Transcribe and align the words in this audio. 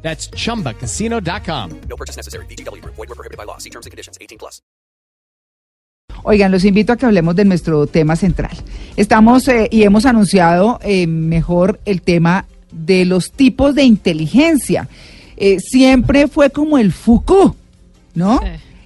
That's 0.00 0.30
chumbacasino.com. 0.30 1.70
No 1.88 1.96
purchase 1.96 2.16
necessary. 2.16 2.46
BGW. 2.46 2.82
Void 2.84 2.96
were 2.96 3.14
prohibited 3.14 3.36
by 3.36 3.44
law. 3.44 3.58
See 3.58 3.70
terms 3.70 3.86
and 3.86 3.90
conditions. 3.90 4.16
18 4.20 4.38
plus. 4.38 4.62
Oigan, 6.24 6.50
los 6.50 6.64
invito 6.64 6.92
a 6.92 6.96
que 6.96 7.06
hablemos 7.06 7.36
de 7.36 7.44
nuestro 7.44 7.86
tema 7.86 8.16
central. 8.16 8.56
Estamos 8.96 9.46
eh, 9.48 9.68
y 9.70 9.84
hemos 9.84 10.04
anunciado 10.04 10.80
eh, 10.82 11.06
mejor 11.06 11.78
el 11.84 12.02
tema 12.02 12.46
de 12.72 13.04
los 13.04 13.30
tipos 13.32 13.74
de 13.74 13.84
inteligencia. 13.84 14.88
Eh, 15.36 15.58
siempre 15.60 16.26
fue 16.26 16.50
como 16.50 16.78
el 16.78 16.92
Foucault, 16.92 17.56
¿no? 18.14 18.40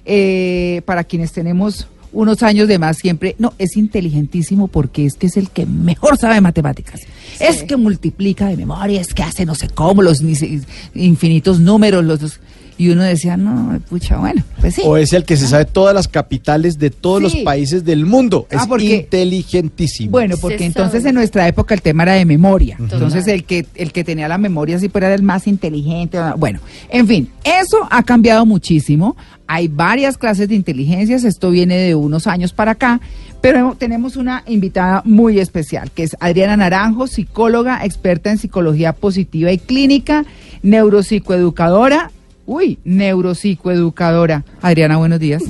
Eh, 0.05 0.81
para 0.85 1.03
quienes 1.03 1.31
tenemos 1.31 1.87
unos 2.13 2.43
años 2.43 2.67
de 2.67 2.79
más, 2.79 2.97
siempre, 2.97 3.35
no, 3.39 3.53
es 3.57 3.75
inteligentísimo 3.75 4.67
porque 4.67 5.05
es 5.05 5.15
que 5.15 5.27
es 5.27 5.35
el 5.37 5.49
que 5.49 5.65
mejor 5.65 6.17
sabe 6.17 6.39
matemáticas. 6.41 7.01
Es 7.39 7.63
que 7.63 7.75
multiplica 7.75 8.47
de 8.47 8.55
memoria, 8.57 9.01
es 9.01 9.13
que 9.13 9.23
hace 9.23 9.45
no 9.45 9.55
sé 9.55 9.67
cómo, 9.69 10.01
los 10.01 10.21
ni- 10.21 10.61
infinitos 10.95 11.59
números, 11.59 12.03
los... 12.05 12.21
los- 12.21 12.39
y 12.75 12.89
uno 12.89 13.03
decía, 13.03 13.37
no, 13.37 13.79
pucha, 13.87 14.17
bueno, 14.17 14.43
pues 14.59 14.73
sí. 14.75 14.81
O 14.83 14.97
es 14.97 15.13
el 15.13 15.25
que 15.25 15.37
se 15.37 15.47
sabe 15.47 15.65
todas 15.65 15.93
las 15.93 16.07
capitales 16.07 16.79
de 16.79 16.89
todos 16.89 17.19
Sí. 17.31 17.37
los 17.37 17.45
países 17.45 17.85
del 17.85 18.07
mundo. 18.07 18.47
Ah, 18.51 18.61
es 18.61 18.67
porque- 18.67 18.95
inteligentísimo. 18.95 20.09
Bueno, 20.09 20.37
porque 20.41 20.65
entonces 20.65 21.05
en 21.05 21.13
nuestra 21.13 21.47
época 21.47 21.75
el 21.75 21.83
tema 21.83 22.01
era 22.01 22.13
de 22.13 22.25
memoria. 22.25 22.75
Entonces 22.79 23.27
el 23.27 23.43
que 23.43 23.67
el 23.75 23.91
que 23.91 24.03
tenía 24.03 24.27
la 24.27 24.39
memoria 24.39 24.79
sí 24.79 24.89
era 24.91 25.13
el 25.13 25.21
más 25.21 25.45
inteligente. 25.45 26.17
Bueno, 26.37 26.61
en 26.89 27.07
fin, 27.07 27.29
eso 27.43 27.77
ha 27.91 28.01
cambiado 28.01 28.43
muchísimo. 28.47 29.15
Hay 29.47 29.67
varias 29.67 30.17
clases 30.17 30.49
de 30.49 30.55
inteligencias. 30.55 31.23
Esto 31.23 31.51
viene 31.51 31.77
de 31.77 31.95
unos 31.95 32.27
años 32.27 32.53
para 32.53 32.71
acá. 32.71 33.01
Pero 33.41 33.75
tenemos 33.77 34.15
una 34.15 34.43
invitada 34.47 35.01
muy 35.05 35.39
especial, 35.39 35.91
que 35.91 36.03
es 36.03 36.15
Adriana 36.19 36.55
Naranjo, 36.55 37.07
psicóloga, 37.07 37.83
experta 37.83 38.31
en 38.31 38.37
psicología 38.37 38.93
positiva 38.93 39.51
y 39.51 39.57
clínica, 39.57 40.25
neuropsicoeducadora. 40.61 42.11
Uy, 42.45 42.79
neuropsicoeducadora. 42.85 44.45
Adriana, 44.61 44.97
buenos 44.97 45.19
días. 45.19 45.43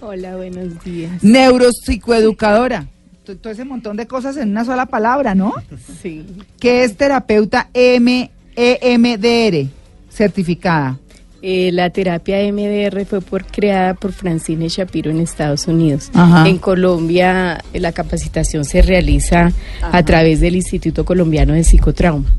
Hola, 0.00 0.36
buenos 0.36 0.84
días. 0.84 1.24
Neuropsicoeducadora. 1.24 2.86
Todo 3.24 3.50
ese 3.50 3.64
montón 3.64 3.96
de 3.96 4.06
cosas 4.06 4.36
en 4.36 4.50
una 4.50 4.64
sola 4.64 4.86
palabra, 4.86 5.34
¿no? 5.34 5.54
Sí. 6.02 6.24
Que 6.60 6.84
es 6.84 6.96
terapeuta 6.96 7.70
M 7.72 8.30
EMDR, 8.56 9.68
certificada. 10.10 10.98
Eh, 11.46 11.72
la 11.72 11.90
terapia 11.90 12.38
MDR 12.50 13.04
fue 13.04 13.20
por, 13.20 13.44
creada 13.44 13.92
por 13.92 14.12
Francine 14.12 14.66
Shapiro 14.70 15.10
en 15.10 15.20
Estados 15.20 15.68
Unidos. 15.68 16.10
Ajá. 16.14 16.48
En 16.48 16.56
Colombia 16.56 17.62
eh, 17.74 17.80
la 17.80 17.92
capacitación 17.92 18.64
se 18.64 18.80
realiza 18.80 19.52
a 19.82 20.02
través 20.04 20.40
del 20.40 20.56
Instituto 20.56 21.04
Colombiano 21.04 21.52
de 21.52 21.62
Psicotrauma. 21.62 22.32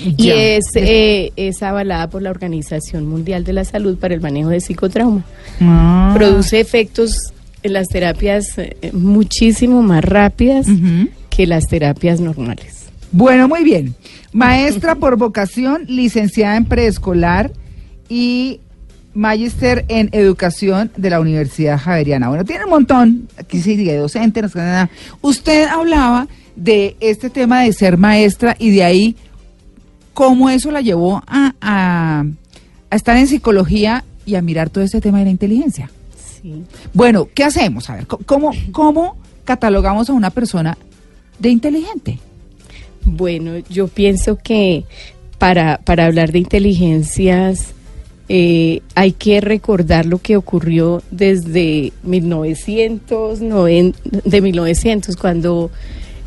Y 0.00 0.30
es, 0.30 0.64
eh, 0.74 1.32
es 1.36 1.62
avalada 1.62 2.10
por 2.10 2.22
la 2.22 2.30
Organización 2.30 3.06
Mundial 3.06 3.44
de 3.44 3.52
la 3.52 3.64
Salud 3.64 3.96
para 3.96 4.14
el 4.14 4.20
manejo 4.20 4.48
de 4.48 4.60
psicotrauma. 4.60 5.24
Ah. 5.60 6.12
Produce 6.16 6.58
efectos 6.58 7.32
en 7.62 7.72
las 7.72 7.86
terapias 7.86 8.58
eh, 8.58 8.90
muchísimo 8.92 9.80
más 9.80 10.04
rápidas 10.04 10.66
que 11.30 11.46
las 11.46 11.68
terapias 11.68 12.18
normales. 12.18 12.86
Bueno, 13.12 13.46
muy 13.46 13.62
bien. 13.62 13.94
Maestra 14.32 14.96
por 14.96 15.16
vocación, 15.16 15.84
licenciada 15.86 16.56
en 16.56 16.64
preescolar 16.64 17.52
y 18.08 18.60
magíster 19.14 19.84
en 19.88 20.08
educación 20.12 20.90
de 20.96 21.10
la 21.10 21.20
Universidad 21.20 21.78
Javeriana. 21.78 22.28
Bueno, 22.28 22.44
tiene 22.44 22.64
un 22.64 22.70
montón, 22.70 23.28
aquí 23.36 23.60
sí, 23.60 23.76
de 23.76 23.96
docente, 23.96 24.42
no 24.42 24.48
sé 24.48 24.58
nada. 24.58 24.90
Usted 25.22 25.66
hablaba 25.66 26.28
de 26.56 26.96
este 27.00 27.30
tema 27.30 27.62
de 27.62 27.72
ser 27.72 27.96
maestra 27.96 28.56
y 28.58 28.70
de 28.70 28.84
ahí 28.84 29.16
cómo 30.14 30.50
eso 30.50 30.70
la 30.70 30.80
llevó 30.80 31.22
a, 31.26 31.54
a- 31.60 32.24
a 32.90 32.96
estar 32.96 33.16
en 33.16 33.26
psicología 33.26 34.04
y 34.24 34.34
a 34.34 34.42
mirar 34.42 34.70
todo 34.70 34.82
este 34.84 35.00
tema 35.00 35.18
de 35.18 35.24
la 35.26 35.30
inteligencia. 35.30 35.90
Sí. 36.40 36.62
Bueno, 36.94 37.28
¿qué 37.34 37.44
hacemos? 37.44 37.88
A 37.90 37.96
ver, 37.96 38.06
¿cómo, 38.06 38.50
cómo 38.72 39.16
catalogamos 39.44 40.08
a 40.10 40.12
una 40.12 40.30
persona 40.30 40.76
de 41.38 41.48
inteligente? 41.50 42.18
Bueno, 43.04 43.52
yo 43.70 43.88
pienso 43.88 44.36
que 44.36 44.84
para, 45.38 45.78
para 45.78 46.06
hablar 46.06 46.32
de 46.32 46.38
inteligencias 46.40 47.74
eh, 48.28 48.82
hay 48.94 49.12
que 49.12 49.40
recordar 49.40 50.04
lo 50.06 50.18
que 50.18 50.36
ocurrió 50.36 51.02
desde 51.10 51.92
1990, 52.02 53.98
de 54.24 54.40
1900, 54.40 55.16
cuando 55.16 55.70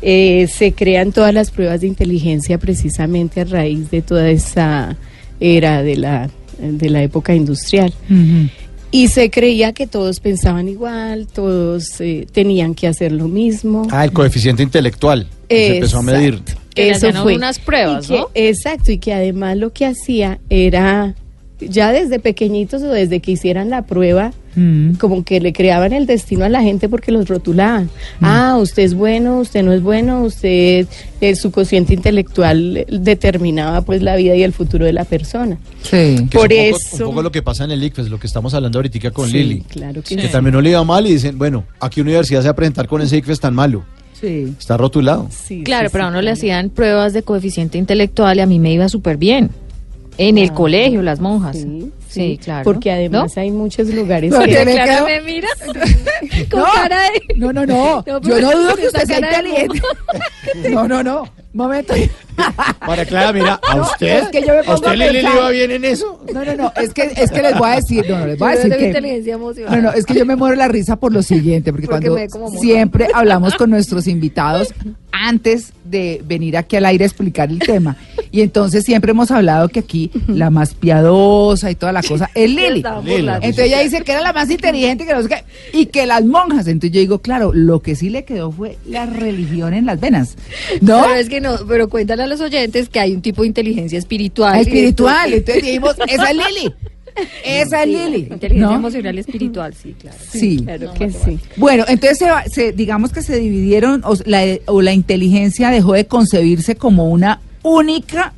eh, 0.00 0.48
se 0.52 0.72
crean 0.72 1.12
todas 1.12 1.32
las 1.32 1.50
pruebas 1.50 1.80
de 1.80 1.86
inteligencia 1.86 2.58
precisamente 2.58 3.40
a 3.40 3.44
raíz 3.44 3.90
de 3.90 4.02
toda 4.02 4.30
esa 4.30 4.96
era 5.40 5.82
de 5.82 5.96
la, 5.96 6.30
de 6.58 6.90
la 6.90 7.02
época 7.02 7.34
industrial. 7.34 7.92
Y 8.90 9.08
se 9.08 9.30
creía 9.30 9.72
que 9.72 9.86
todos 9.86 10.20
pensaban 10.20 10.68
igual, 10.68 11.26
todos 11.26 11.98
eh, 12.00 12.26
tenían 12.30 12.74
que 12.74 12.86
hacer 12.88 13.10
lo 13.12 13.26
mismo. 13.26 13.86
Ah, 13.90 14.04
el 14.04 14.12
coeficiente 14.12 14.62
intelectual. 14.62 15.28
que 15.48 15.66
Se 15.68 15.74
empezó 15.76 15.98
a 15.98 16.02
medir. 16.02 16.42
Que 16.74 16.90
Eso 16.90 17.08
hacían 17.08 17.22
fue. 17.22 17.36
unas 17.36 17.58
pruebas, 17.58 18.04
Y 18.04 18.08
que- 18.08 18.18
¿no? 18.18 18.28
Exacto, 18.34 18.92
y 18.92 18.98
que 18.98 19.12
además 19.14 19.56
lo 19.56 19.72
que 19.72 19.86
hacía 19.86 20.40
era, 20.50 21.14
ya 21.68 21.92
desde 21.92 22.18
pequeñitos 22.18 22.82
o 22.82 22.88
desde 22.88 23.20
que 23.20 23.32
hicieran 23.32 23.70
la 23.70 23.82
prueba, 23.82 24.32
Mm. 24.54 24.96
como 24.96 25.24
que 25.24 25.40
le 25.40 25.54
creaban 25.54 25.94
el 25.94 26.04
destino 26.04 26.44
a 26.44 26.50
la 26.50 26.60
gente 26.62 26.90
porque 26.90 27.10
los 27.10 27.26
rotulaban. 27.26 27.88
Ah, 28.20 28.58
usted 28.60 28.82
es 28.82 28.92
bueno, 28.92 29.38
usted 29.40 29.62
no 29.62 29.72
es 29.72 29.82
bueno, 29.82 30.22
usted, 30.24 30.86
eh, 31.22 31.34
su 31.36 31.50
cociente 31.50 31.94
intelectual 31.94 32.84
determinaba 32.90 33.80
pues 33.80 34.02
la 34.02 34.14
vida 34.16 34.34
y 34.36 34.42
el 34.42 34.52
futuro 34.52 34.84
de 34.84 34.92
la 34.92 35.04
persona. 35.06 35.56
Sí. 35.82 36.26
Que 36.30 36.38
Por 36.38 36.52
es 36.52 36.74
un 36.74 36.78
poco, 36.80 36.94
eso- 36.96 37.04
un 37.04 37.10
poco 37.12 37.22
lo 37.22 37.32
que 37.32 37.40
pasa 37.42 37.64
en 37.64 37.70
el 37.70 37.82
ICFES, 37.82 38.10
lo 38.10 38.18
que 38.20 38.26
estamos 38.26 38.52
hablando 38.52 38.78
ahorita 38.78 39.10
con 39.10 39.26
Sí, 39.30 39.38
Lili. 39.38 39.60
claro 39.62 40.02
que 40.02 40.16
Que 40.16 40.22
sí. 40.26 40.28
también 40.28 40.52
no 40.54 40.60
le 40.60 40.68
iba 40.70 40.84
mal 40.84 41.06
y 41.06 41.12
dicen, 41.14 41.38
bueno, 41.38 41.64
¿a 41.80 41.88
qué 41.88 42.02
universidad 42.02 42.40
se 42.42 42.48
va 42.48 42.52
a 42.52 42.56
presentar 42.56 42.86
con 42.88 43.00
ese 43.00 43.16
ICFES 43.16 43.40
tan 43.40 43.54
malo? 43.54 43.84
Sí. 44.20 44.54
Está 44.56 44.76
rotulado. 44.76 45.28
Sí, 45.30 45.62
Claro, 45.64 45.88
sí, 45.88 45.92
pero 45.92 46.04
a 46.04 46.06
sí, 46.08 46.10
uno 46.12 46.22
le 46.22 46.30
hacían 46.30 46.70
pruebas 46.70 47.12
de 47.12 47.22
coeficiente 47.24 47.76
intelectual 47.78 48.36
y 48.36 48.40
a 48.40 48.46
mí 48.46 48.58
me 48.60 48.72
iba 48.72 48.88
súper 48.88 49.16
bien. 49.16 49.50
En 50.18 50.36
el 50.38 50.50
Ah, 50.50 50.54
colegio, 50.54 51.02
las 51.02 51.20
monjas. 51.20 51.56
Sí, 51.56 51.90
Sí, 52.08 52.38
claro. 52.42 52.64
Porque 52.64 52.90
además 52.92 53.32
¿No? 53.34 53.42
hay 53.42 53.50
muchos 53.50 53.88
lugares 53.88 54.30
No, 54.30 54.40
que... 54.40 54.50
quedó- 54.50 55.06
me 55.06 55.20
miras 55.22 55.52
No, 55.66 55.72
con 56.50 56.64
cara 56.74 57.02
de... 57.10 57.22
no, 57.36 57.52
no, 57.54 57.64
no. 57.64 58.04
No, 58.06 58.20
Yo 58.20 58.38
no 58.40 58.50
dudo 58.52 58.76
que 58.76 58.86
usted 58.88 59.06
sea 59.06 59.18
inteligente. 59.18 59.80
No, 60.70 60.86
no, 60.86 61.02
no. 61.02 61.24
Momento. 61.54 61.94
Para 62.86 63.04
Clara, 63.04 63.32
mira, 63.32 63.60
¿a 63.68 63.74
No, 63.76 63.82
usted? 63.82 64.22
es 64.24 64.28
que 64.28 64.40
yo 64.40 64.52
me 64.54 64.58
¿A 64.60 64.62
pongo 64.62 64.74
usted 64.74 64.90
a 64.90 64.96
le 64.96 65.20
iba 65.20 65.50
bien 65.50 65.70
en 65.70 65.84
eso? 65.84 66.20
No, 66.32 66.44
no, 66.44 66.54
no. 66.54 66.72
Es 66.76 66.92
que, 66.92 67.12
es 67.16 67.30
que 67.30 67.42
les 67.42 67.56
voy 67.56 67.70
a 67.70 67.74
decir, 67.76 68.04
no, 68.08 68.18
no, 68.18 68.26
les 68.26 68.38
voy 68.38 68.52
a 68.52 68.56
decir 68.56 68.76
que. 68.76 68.86
inteligencia 68.86 69.34
emocional. 69.34 69.82
No, 69.82 69.90
no, 69.90 69.96
es 69.96 70.06
que 70.06 70.14
yo 70.14 70.26
me 70.26 70.36
muero 70.36 70.56
la 70.56 70.68
risa 70.68 70.96
por 70.96 71.12
lo 71.12 71.22
siguiente, 71.22 71.72
porque, 71.72 71.86
Porque 71.86 72.28
cuando 72.30 72.58
siempre 72.58 73.08
hablamos 73.14 73.54
con 73.54 73.70
nuestros 73.70 74.06
invitados 74.06 74.72
antes 75.12 75.72
de 75.84 76.22
venir 76.24 76.56
aquí 76.56 76.76
al 76.76 76.86
aire 76.86 77.04
a 77.04 77.06
explicar 77.06 77.50
el 77.50 77.58
tema. 77.58 77.96
Y 78.30 78.40
entonces 78.40 78.84
siempre 78.84 79.10
hemos 79.10 79.30
hablado 79.30 79.68
que 79.68 79.80
aquí 79.80 80.10
la 80.26 80.48
más 80.50 80.72
piadosa 80.74 81.70
y 81.70 81.74
toda 81.74 81.92
la 81.92 82.02
cosa 82.02 82.30
es 82.34 82.48
Lili. 82.50 82.82
Entonces 83.06 83.58
ella 83.58 83.80
dice 83.80 84.00
que 84.02 84.12
era 84.12 84.22
la 84.22 84.32
más 84.32 84.50
inteligente 84.50 85.04
que 85.04 85.12
no 85.12 85.22
sé 85.22 85.28
qué, 85.28 85.44
y 85.78 85.86
que 85.86 86.06
las 86.06 86.24
monjas. 86.24 86.66
Entonces 86.66 86.92
yo 86.92 87.00
digo, 87.00 87.18
claro, 87.18 87.52
lo 87.52 87.82
que 87.82 87.94
sí 87.94 88.08
le 88.08 88.24
quedó 88.24 88.50
fue 88.50 88.78
la 88.86 89.04
religión 89.06 89.74
en 89.74 89.84
las 89.86 90.00
venas. 90.00 90.36
¿No? 90.80 91.02
Pero 91.02 91.14
es 91.14 91.28
que 91.28 91.40
no, 91.40 91.56
pero 91.68 91.88
cuéntale 91.88 92.21
a 92.22 92.26
los 92.26 92.40
oyentes 92.40 92.88
que 92.88 93.00
hay 93.00 93.14
un 93.14 93.22
tipo 93.22 93.42
de 93.42 93.48
inteligencia 93.48 93.98
espiritual. 93.98 94.60
Espiritual. 94.60 95.32
Entonces 95.32 95.62
dijimos, 95.64 95.94
esa 96.08 96.30
es 96.30 96.36
Lili. 96.36 96.74
Esa 97.44 97.82
es 97.82 97.88
Lili. 97.88 98.28
Inteligencia 98.30 98.68
¿no? 98.70 98.74
emocional 98.76 99.18
espiritual, 99.18 99.74
sí, 99.74 99.94
claro. 100.00 100.16
Sí. 100.30 100.56
Claro 100.64 100.94
que 100.94 101.10
sí. 101.10 101.38
Bueno, 101.56 101.84
entonces 101.88 102.18
se 102.18 102.30
va- 102.30 102.44
se- 102.46 102.72
digamos 102.72 103.12
que 103.12 103.22
se 103.22 103.38
dividieron, 103.38 104.02
o 104.04 104.14
la, 104.24 104.42
o 104.66 104.80
la 104.80 104.92
inteligencia 104.94 105.68
dejó 105.70 105.92
de 105.92 106.06
concebirse 106.06 106.74
como 106.76 107.10
una 107.10 107.40
única 107.62 108.32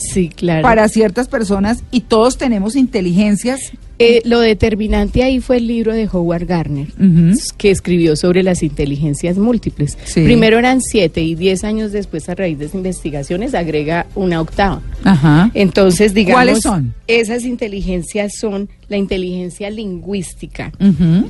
Sí, 0.00 0.28
claro. 0.28 0.62
para 0.62 0.88
ciertas 0.88 1.28
personas 1.28 1.82
y 1.90 2.00
todos 2.02 2.36
tenemos 2.38 2.76
inteligencias. 2.76 3.72
Eh, 4.02 4.22
lo 4.24 4.40
determinante 4.40 5.22
ahí 5.22 5.40
fue 5.40 5.58
el 5.58 5.66
libro 5.66 5.92
de 5.92 6.08
Howard 6.10 6.46
Gardner, 6.46 6.86
Ujú. 6.98 7.38
que 7.58 7.70
escribió 7.70 8.16
sobre 8.16 8.42
las 8.42 8.62
inteligencias 8.62 9.36
múltiples. 9.36 9.98
Sí. 10.04 10.22
Primero 10.24 10.58
eran 10.58 10.80
siete 10.80 11.20
y 11.22 11.34
diez 11.34 11.64
años 11.64 11.92
después, 11.92 12.26
a 12.30 12.34
raíz 12.34 12.58
de 12.58 12.64
esas 12.64 12.76
investigaciones, 12.76 13.54
agrega 13.54 14.06
una 14.14 14.40
octava. 14.40 14.80
Ajá. 15.04 15.50
Entonces, 15.52 16.14
digamos, 16.14 16.36
¿Cuáles 16.36 16.62
son? 16.62 16.94
esas 17.08 17.44
inteligencias 17.44 18.32
son 18.40 18.70
la 18.88 18.96
inteligencia 18.96 19.68
lingüística. 19.68 20.72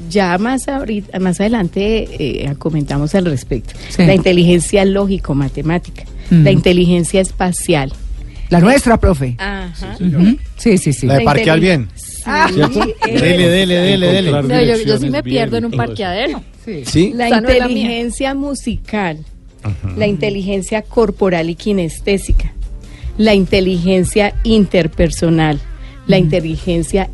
Ya 0.09 0.39
más 0.39 0.69
ahorita, 0.69 1.19
más 1.19 1.41
adelante 1.41 2.07
eh, 2.21 2.55
comentamos 2.57 3.17
al 3.17 3.25
respecto. 3.25 3.75
Sí. 3.89 4.05
La 4.07 4.15
inteligencia 4.15 4.85
lógico-matemática, 4.85 6.05
la 6.31 6.53
inteligencia 6.53 7.21
espacial. 7.21 7.93
La 8.51 8.61
nuestra, 8.61 8.97
profe. 8.99 9.37
Ajá. 9.39 9.97
Ujú. 10.01 10.37
Sí, 10.57 10.77
sí, 10.79 10.93
sí. 10.93 11.07
La 11.07 11.19
de 11.19 11.25
parquear 11.25 11.59
bien. 11.61 11.89
Sí, 11.95 12.23
¿Cierto? 12.53 12.83
eh, 13.07 13.19
Dele, 13.21 13.49
dele, 13.49 13.75
dele, 13.77 14.07
dele. 14.13 14.31
No, 14.43 14.61
yo, 14.63 14.77
yo 14.85 14.99
sí 14.99 15.09
me 15.09 15.23
pierdo 15.23 15.57
en 15.57 15.65
un 15.67 15.71
parqueadero. 15.73 16.43
Sí. 16.65 16.83
¿Sí? 16.85 17.13
La 17.15 17.29
Esa 17.29 17.41
no 17.41 17.49
es 17.49 17.59
la 17.59 17.69
mía. 17.69 17.77
inteligencia 17.79 18.35
musical, 18.35 19.19
la 19.97 20.07
inteligencia 20.07 20.83
corporal 20.83 21.49
y 21.49 21.55
kinestésica, 21.55 22.53
la 23.17 23.35
inteligencia 23.35 24.35
interpersonal, 24.45 25.59
la 26.11 26.19
inteligencia 26.19 27.09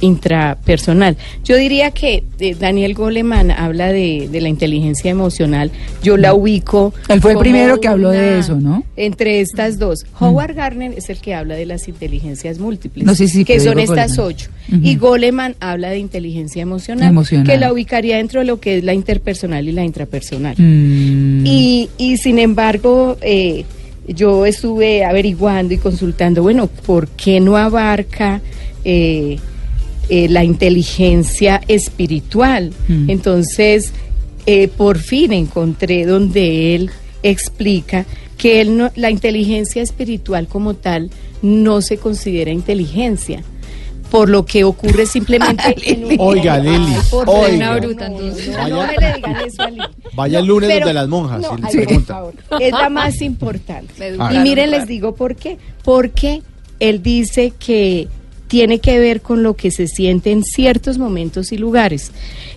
intrapersonal. 0.00 1.16
Yo 1.44 1.56
diría 1.56 1.90
que 1.90 2.24
eh, 2.38 2.54
Daniel 2.58 2.94
Goleman 2.94 3.50
habla 3.50 3.92
de, 3.92 4.28
de 4.30 4.40
la 4.40 4.48
inteligencia 4.48 5.10
emocional, 5.10 5.70
yo 6.02 6.16
la 6.16 6.34
ubico. 6.34 6.92
Él 7.08 7.20
fue 7.20 7.32
el 7.32 7.38
primero 7.38 7.80
que 7.80 7.88
habló 7.88 8.10
de 8.10 8.38
eso, 8.38 8.56
¿no? 8.60 8.84
Entre 8.96 9.40
estas 9.40 9.78
dos. 9.78 10.04
Howard 10.20 10.54
Gardner 10.54 10.92
es 10.96 11.08
el 11.10 11.18
que 11.18 11.34
habla 11.34 11.54
de 11.54 11.66
las 11.66 11.88
inteligencias 11.88 12.58
múltiples, 12.58 13.06
No, 13.06 13.14
sí, 13.14 13.28
sí, 13.28 13.44
que 13.44 13.60
son 13.60 13.78
estas 13.78 14.16
Goleman. 14.16 14.34
ocho. 14.34 14.50
Y 14.82 14.96
Goleman 14.96 15.56
habla 15.60 15.90
de 15.90 15.98
inteligencia 15.98 16.62
emocional, 16.62 17.08
Emocional. 17.08 17.46
que 17.46 17.56
la 17.58 17.72
ubicaría 17.72 18.16
dentro 18.16 18.40
de 18.40 18.46
lo 18.46 18.60
que 18.60 18.78
es 18.78 18.84
la 18.84 18.94
interpersonal 18.94 19.68
y 19.68 19.72
la 19.72 19.84
intrapersonal. 19.84 20.54
Mm. 20.56 21.44
Y, 21.46 21.90
y 21.98 22.16
sin 22.16 22.38
embargo, 22.38 23.16
eh, 23.20 23.64
yo 24.06 24.46
estuve 24.46 25.04
averiguando 25.04 25.74
y 25.74 25.78
consultando, 25.78 26.42
bueno, 26.42 26.66
¿por 26.66 27.08
qué 27.08 27.40
no 27.40 27.56
abarca 27.56 28.40
eh, 28.84 29.38
eh, 30.08 30.28
la 30.28 30.44
inteligencia 30.44 31.60
espiritual? 31.68 32.72
Mm. 32.88 33.10
Entonces, 33.10 33.92
eh, 34.46 34.68
por 34.68 34.98
fin 34.98 35.32
encontré 35.32 36.04
donde 36.04 36.74
él 36.74 36.90
explica 37.22 38.06
que 38.36 38.60
él 38.60 38.76
no, 38.76 38.90
la 38.96 39.10
inteligencia 39.10 39.82
espiritual 39.82 40.48
como 40.48 40.74
tal 40.74 41.10
no 41.42 41.80
se 41.80 41.96
considera 41.96 42.50
inteligencia. 42.50 43.44
Por 44.12 44.28
lo 44.28 44.44
que 44.44 44.62
ocurre 44.62 45.06
simplemente 45.06 45.74
en 45.90 46.04
un- 46.04 46.16
Oiga, 46.20 46.58
Lili, 46.58 46.94
oiga. 47.26 47.76
bruta, 47.80 48.08
no, 48.10 48.20
no, 48.20 48.32
Vaya- 48.56 48.68
no 48.68 48.86
me 48.86 48.96
le 48.98 49.12
digan 49.14 49.36
eso 49.44 49.62
a 49.62 49.70
Lili. 49.70 49.82
Vaya 50.14 50.38
el 50.38 50.44
lunes 50.46 50.70
Pero- 50.70 50.86
de 50.86 50.92
las 50.94 51.08
monjas. 51.08 51.42
si 51.70 51.78
pregunta. 51.78 52.14
favor, 52.14 52.34
es 52.60 52.72
la 52.72 52.88
más 52.90 53.20
importante. 53.22 54.14
Y 54.32 54.38
miren, 54.38 54.70
les 54.70 54.86
digo 54.86 55.14
por 55.14 55.34
qué. 55.34 55.56
Porque 55.82 56.42
él 56.78 57.02
dice 57.02 57.52
que 57.58 58.06
tiene 58.48 58.80
que 58.80 58.98
ver 58.98 59.22
con 59.22 59.42
lo 59.42 59.54
que 59.56 59.70
se 59.70 59.86
siente 59.86 60.30
en 60.30 60.44
ciertos 60.44 60.98
momentos 60.98 61.50
y 61.52 61.56
lugares. 61.56 62.12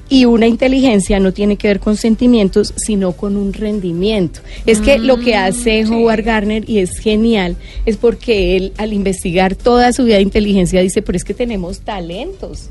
Y 0.07 0.25
una 0.25 0.45
inteligencia 0.45 1.19
no 1.19 1.31
tiene 1.31 1.57
que 1.57 1.67
ver 1.67 1.79
con 1.79 1.97
sentimientos, 1.97 2.73
sino 2.77 3.13
con 3.13 3.37
un 3.37 3.53
rendimiento. 3.53 4.41
Es 4.65 4.79
que 4.79 4.99
lo 4.99 5.17
que 5.19 5.35
hace 5.35 5.83
Howard 5.85 6.23
Gardner, 6.23 6.69
y 6.69 6.77
es 6.79 6.99
genial, 6.99 7.55
es 7.85 7.97
porque 7.97 8.55
él, 8.55 8.73
al 8.77 8.93
investigar 8.93 9.55
toda 9.55 9.93
su 9.93 10.03
vida 10.03 10.17
de 10.17 10.21
inteligencia, 10.21 10.81
dice, 10.81 11.01
pero 11.01 11.15
es 11.15 11.23
que 11.23 11.33
tenemos 11.33 11.79
talentos. 11.79 12.69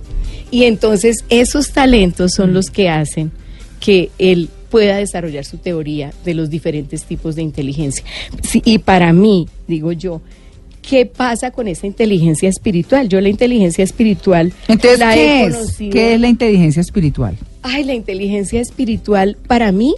Y 0.51 0.65
entonces 0.65 1.25
esos 1.29 1.73
talentos 1.73 2.33
son 2.33 2.55
los 2.55 2.71
que 2.71 2.89
hacen 2.89 3.33
que 3.81 4.11
él 4.19 4.49
pueda 4.71 4.97
desarrollar 4.97 5.45
su 5.45 5.59
teoría 5.59 6.13
de 6.25 6.35
los 6.35 6.51
diferentes 6.51 7.05
tipos 7.05 7.37
de 7.37 7.43
inteligencia. 7.43 8.05
Sí, 8.43 8.63
y 8.65 8.79
para 8.79 9.13
mí, 9.13 9.49
digo 9.69 9.93
yo, 9.93 10.21
¿qué 10.89 11.07
pasa 11.07 11.51
con 11.51 11.69
esa 11.69 11.87
inteligencia 11.87 12.49
espiritual? 12.49 13.09
Yo 13.09 13.21
la 13.21 13.29
inteligencia 13.29 13.85
espiritual 13.85 14.53
Entonces, 14.69 14.99
la 14.99 15.15
¿qué 15.15 15.25
he 15.43 15.47
es? 15.47 15.55
conocido. 15.55 15.93
¿Qué 15.93 16.15
es 16.15 16.21
la 16.21 16.29
inteligencia 16.29 16.81
espiritual? 16.81 17.37
Ay, 17.63 17.85
la 17.85 17.95
inteligencia 17.95 18.61
espiritual 18.61 19.37
para 19.47 19.73
mí, 19.73 19.95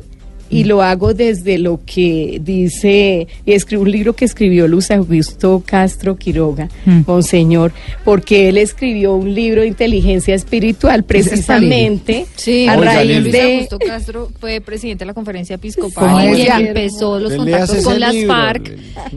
y 0.51 0.65
lo 0.65 0.83
hago 0.83 1.15
desde 1.15 1.59
lo 1.59 1.81
que 1.85 2.41
dice, 2.43 3.27
y 3.45 3.53
escribo 3.53 3.83
un 3.83 3.91
libro 3.91 4.13
que 4.15 4.25
escribió 4.25 4.69
Luz 4.69 4.91
Augusto 4.91 5.63
Castro 5.65 6.17
Quiroga, 6.17 6.69
Mm. 6.85 7.01
Monseñor, 7.07 7.73
porque 8.05 8.49
él 8.49 8.59
escribió 8.59 9.15
un 9.15 9.35
libro 9.35 9.63
de 9.63 9.69
inteligencia 9.69 10.35
espiritual 10.35 11.03
precisamente 11.05 12.27
Sí, 12.37 12.67
a 12.69 12.77
raíz. 12.77 13.21
Luis 13.21 13.33
de... 13.33 13.55
Augusto 13.55 13.79
Castro 13.79 14.31
fue 14.41 14.61
presidente 14.61 15.05
de 15.05 15.07
la 15.07 15.15
conferencia 15.15 15.57
¿Cómo 15.57 15.61
episcopal 15.67 16.39
y 16.39 16.47
empezó 16.47 17.19
los 17.19 17.35
contactos 17.35 17.83
con 17.85 17.99
las 18.01 18.15
libro, 18.15 18.35
FARC 18.35 18.73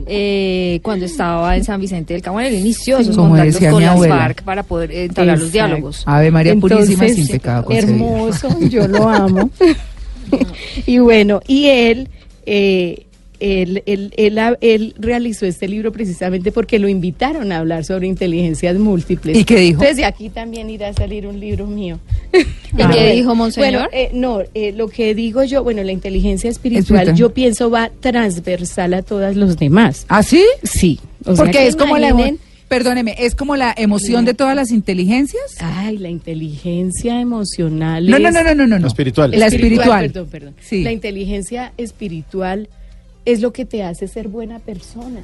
eh, 0.06 0.80
cuando 0.82 1.06
estaba 1.06 1.56
en 1.56 1.64
San 1.64 1.80
Vicente 1.80 2.14
del 2.14 2.22
Campo. 2.22 2.40
Él 2.40 2.54
inició 2.54 2.98
esos 2.98 3.16
Como 3.16 3.30
contactos 3.30 3.62
con 3.70 3.82
las 3.82 3.92
abuela. 3.92 4.16
FARC 4.16 4.42
para 4.42 4.62
poder 4.62 4.90
entablar 4.92 5.38
los 5.38 5.52
diálogos. 5.52 6.02
Ave 6.06 6.30
María 6.30 6.54
Purísima 6.56 7.08
sin 7.08 7.28
pecado 7.28 7.64
concebido. 7.64 7.92
Hermoso, 7.94 8.48
yo 8.68 8.88
lo 8.88 9.08
amo. 9.08 9.50
Y 10.86 10.98
bueno, 10.98 11.40
y 11.46 11.66
él, 11.66 12.08
eh, 12.46 13.06
él, 13.40 13.82
él, 13.86 14.12
él 14.18 14.38
él 14.60 14.94
realizó 14.98 15.46
este 15.46 15.66
libro 15.66 15.92
precisamente 15.92 16.52
porque 16.52 16.78
lo 16.78 16.88
invitaron 16.88 17.52
a 17.52 17.58
hablar 17.58 17.84
sobre 17.84 18.06
inteligencias 18.06 18.76
múltiples. 18.76 19.38
¿Y 19.38 19.44
qué 19.44 19.56
dijo? 19.60 19.80
Entonces 19.80 19.96
de 19.96 20.04
aquí 20.04 20.28
también 20.28 20.68
irá 20.68 20.88
a 20.88 20.92
salir 20.92 21.26
un 21.26 21.40
libro 21.40 21.66
mío. 21.66 21.98
¿Y 22.32 22.82
Ah. 22.82 22.90
qué 22.92 23.12
dijo 23.12 23.34
Monseñor? 23.34 23.72
Bueno, 23.72 23.88
eh, 23.92 24.10
no, 24.12 24.42
eh, 24.54 24.72
lo 24.72 24.88
que 24.88 25.14
digo 25.14 25.42
yo, 25.44 25.64
bueno, 25.64 25.82
la 25.82 25.92
inteligencia 25.92 26.50
espiritual, 26.50 27.14
yo 27.14 27.32
pienso 27.32 27.70
va 27.70 27.90
transversal 28.00 28.92
a 28.94 29.02
todas 29.02 29.36
los 29.36 29.56
demás. 29.56 30.04
¿Ah, 30.08 30.22
sí? 30.22 30.44
Sí. 30.62 31.00
o 31.24 31.34
Porque 31.34 31.52
que 31.52 31.66
es 31.66 31.76
como 31.76 31.96
la 31.98 32.12
Perdóneme, 32.70 33.16
¿es 33.18 33.34
como 33.34 33.56
la 33.56 33.74
emoción 33.76 34.24
de 34.24 34.32
todas 34.32 34.54
las 34.54 34.70
inteligencias? 34.70 35.56
Ay, 35.58 35.98
la 35.98 36.08
inteligencia 36.08 37.20
emocional. 37.20 38.06
No, 38.08 38.16
no, 38.20 38.28
es- 38.28 38.34
no, 38.34 38.44
no, 38.44 38.54
no, 38.54 38.66
no. 38.68 38.78
La 38.78 38.86
espiritual. 38.86 39.32
La 39.32 39.46
espiritual. 39.48 40.02
Perdón, 40.12 40.28
perdón. 40.30 40.54
Sí. 40.60 40.84
La 40.84 40.92
inteligencia 40.92 41.72
espiritual 41.76 42.68
es 43.24 43.40
lo 43.40 43.52
que 43.52 43.64
te 43.64 43.82
hace 43.82 44.06
ser 44.06 44.28
buena 44.28 44.60
persona. 44.60 45.18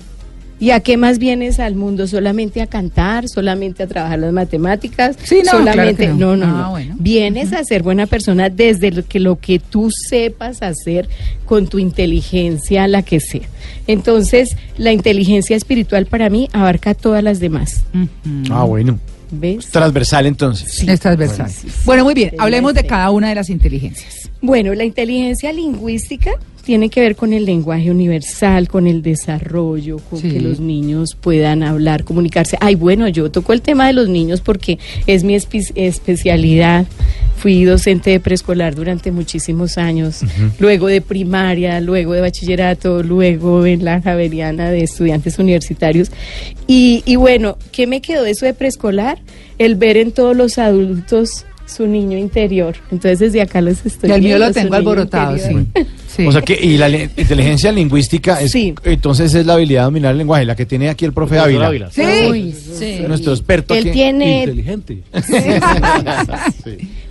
¿Y 0.58 0.70
a 0.70 0.80
qué 0.80 0.96
más 0.96 1.18
vienes 1.18 1.60
al 1.60 1.74
mundo? 1.74 2.06
¿Solamente 2.06 2.62
a 2.62 2.66
cantar? 2.66 3.28
¿Solamente 3.28 3.82
a 3.82 3.86
trabajar 3.86 4.18
las 4.18 4.32
matemáticas? 4.32 5.16
Sí, 5.22 5.40
no, 5.44 5.50
solamente 5.50 6.04
claro 6.04 6.16
que 6.18 6.20
no. 6.24 6.36
no, 6.36 6.46
no, 6.46 6.56
Ah, 6.56 6.62
no. 6.62 6.70
bueno. 6.70 6.94
Vienes 6.98 7.52
a 7.52 7.62
ser 7.62 7.82
buena 7.82 8.06
persona 8.06 8.48
desde 8.48 8.90
lo 8.90 9.04
que 9.06 9.20
lo 9.20 9.38
que 9.38 9.58
tú 9.58 9.90
sepas 9.90 10.62
hacer 10.62 11.08
con 11.44 11.66
tu 11.68 11.78
inteligencia, 11.78 12.88
la 12.88 13.02
que 13.02 13.20
sea. 13.20 13.46
Entonces, 13.86 14.56
la 14.78 14.92
inteligencia 14.92 15.56
espiritual 15.56 16.06
para 16.06 16.30
mí 16.30 16.48
abarca 16.52 16.94
todas 16.94 17.22
las 17.22 17.38
demás. 17.38 17.82
Ah, 18.50 18.64
bueno. 18.64 18.98
¿Ves? 19.30 19.66
Transversal 19.70 20.24
entonces. 20.26 20.82
Es 20.88 21.00
transversal. 21.00 21.50
Sí, 21.50 21.62
sí, 21.62 21.68
sí. 21.70 21.82
Bueno, 21.84 22.04
muy 22.04 22.14
bien. 22.14 22.30
Sí, 22.30 22.36
Hablemos 22.38 22.74
de 22.74 22.82
sí. 22.82 22.86
cada 22.86 23.10
una 23.10 23.28
de 23.28 23.34
las 23.34 23.50
inteligencias. 23.50 24.30
Bueno, 24.40 24.72
la 24.74 24.84
inteligencia 24.84 25.52
lingüística 25.52 26.30
tiene 26.66 26.90
que 26.90 27.00
ver 27.00 27.14
con 27.14 27.32
el 27.32 27.44
lenguaje 27.44 27.92
universal, 27.92 28.66
con 28.68 28.88
el 28.88 29.00
desarrollo, 29.00 29.98
con 30.10 30.20
Sí. 30.20 30.30
que 30.32 30.40
los 30.40 30.58
niños 30.58 31.16
puedan 31.18 31.62
hablar, 31.62 32.02
comunicarse. 32.02 32.58
Ay, 32.60 32.74
bueno, 32.74 33.06
yo 33.06 33.30
toco 33.30 33.52
el 33.52 33.62
tema 33.62 33.86
de 33.86 33.92
los 33.92 34.08
niños 34.08 34.40
porque 34.40 34.78
es 35.06 35.22
mi 35.22 35.36
espe- 35.36 35.70
especialidad. 35.76 36.84
Fui 37.36 37.62
docente 37.64 38.10
de 38.10 38.18
preescolar 38.18 38.74
durante 38.74 39.12
muchísimos 39.12 39.78
años, 39.78 40.22
luego 40.58 40.88
de 40.88 41.00
primaria, 41.02 41.80
luego 41.80 42.14
de 42.14 42.20
bachillerato, 42.22 43.02
luego 43.04 43.64
en 43.64 43.84
la 43.84 44.00
Javeriana 44.02 44.70
de 44.70 44.82
estudiantes 44.82 45.38
universitarios. 45.38 46.10
Y, 46.66 47.02
y 47.06 47.14
bueno, 47.16 47.58
¿qué 47.70 47.86
me 47.86 48.00
quedó 48.00 48.24
de 48.24 48.32
eso 48.32 48.44
de 48.44 48.54
preescolar? 48.54 49.18
El 49.58 49.76
ver 49.76 49.96
en 49.98 50.10
todos 50.12 50.36
los 50.36 50.58
adultos 50.58 51.45
su 51.66 51.86
niño 51.86 52.16
interior. 52.16 52.74
Entonces 52.90 53.18
desde 53.18 53.40
acá 53.42 53.60
los 53.60 53.84
estoy 53.84 54.10
Y 54.10 54.12
el 54.14 54.22
mío 54.22 54.38
lo 54.38 54.52
tengo 54.52 54.74
alborotado, 54.74 55.36
sí. 55.38 55.66
Sí. 56.16 56.26
O 56.26 56.32
sea 56.32 56.40
que, 56.40 56.54
y 56.58 56.78
la 56.78 56.88
inteligencia 56.88 57.70
lingüística 57.70 58.40
es, 58.40 58.50
Sí. 58.52 58.74
entonces 58.84 59.34
es 59.34 59.44
la 59.44 59.52
habilidad 59.52 59.82
de 59.82 59.84
dominar 59.86 60.12
el 60.12 60.18
lenguaje, 60.18 60.46
la 60.46 60.56
que 60.56 60.64
tiene 60.64 60.88
aquí 60.88 61.04
el 61.04 61.12
profe 61.12 61.38
Ávila. 61.38 61.90
Sí. 61.90 62.02
Uy, 62.30 62.52
sí. 62.52 63.00
Nuestro 63.06 63.32
experto 63.34 63.74
Él 63.74 63.80
aquí. 63.80 63.90
tiene 63.90 64.38
Inteligente. 64.44 64.98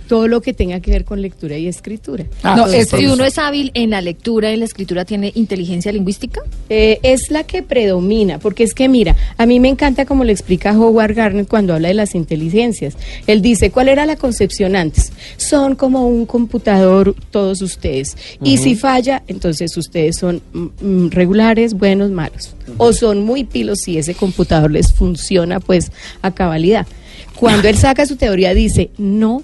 Todo 0.08 0.28
lo 0.28 0.40
que 0.40 0.52
tenga 0.52 0.80
que 0.80 0.90
ver 0.90 1.04
con 1.04 1.20
lectura 1.20 1.56
y 1.56 1.66
escritura. 1.66 2.24
Ah, 2.42 2.56
No, 2.56 2.66
Entonces, 2.66 2.98
si 2.98 3.06
uno 3.06 3.24
es 3.24 3.38
hábil 3.38 3.70
en 3.74 3.90
la 3.90 4.00
lectura 4.00 4.50
y 4.50 4.54
en 4.54 4.60
la 4.60 4.66
escritura, 4.66 5.04
¿tiene 5.04 5.32
inteligencia 5.34 5.92
lingüística? 5.92 6.40
Eh, 6.68 6.98
es 7.02 7.30
la 7.30 7.44
que 7.44 7.62
predomina, 7.62 8.38
porque 8.38 8.64
es 8.64 8.74
que 8.74 8.88
mira, 8.88 9.16
a 9.36 9.46
mí 9.46 9.60
me 9.60 9.68
encanta 9.68 10.04
como 10.06 10.24
lo 10.24 10.30
explica 10.30 10.72
Howard 10.78 11.14
Garner 11.14 11.46
cuando 11.46 11.74
habla 11.74 11.88
de 11.88 11.94
las 11.94 12.14
inteligencias. 12.14 12.96
Él 13.26 13.42
dice, 13.42 13.70
¿cuál 13.70 13.88
era 13.88 14.06
la 14.06 14.16
concepción 14.16 14.76
antes? 14.76 15.12
Son 15.36 15.74
como 15.74 16.08
un 16.08 16.26
computador 16.26 17.14
todos 17.30 17.62
ustedes. 17.62 18.16
Y 18.42 18.58
si 18.58 18.74
falla, 18.74 19.22
entonces 19.26 19.76
ustedes 19.76 20.16
son 20.16 20.42
mm, 20.52 20.66
mm, 20.80 21.10
regulares, 21.10 21.74
buenos, 21.74 22.10
malos. 22.10 22.54
O 22.78 22.92
son 22.92 23.24
muy 23.24 23.44
pilos 23.44 23.80
si 23.84 23.98
ese 23.98 24.14
computador 24.14 24.70
les 24.70 24.92
funciona 24.92 25.60
pues 25.60 25.90
a 26.22 26.32
cabalidad. 26.32 26.86
Cuando 27.36 27.68
él 27.68 27.76
saca 27.76 28.06
su 28.06 28.16
teoría 28.16 28.54
dice, 28.54 28.90
no, 28.98 29.42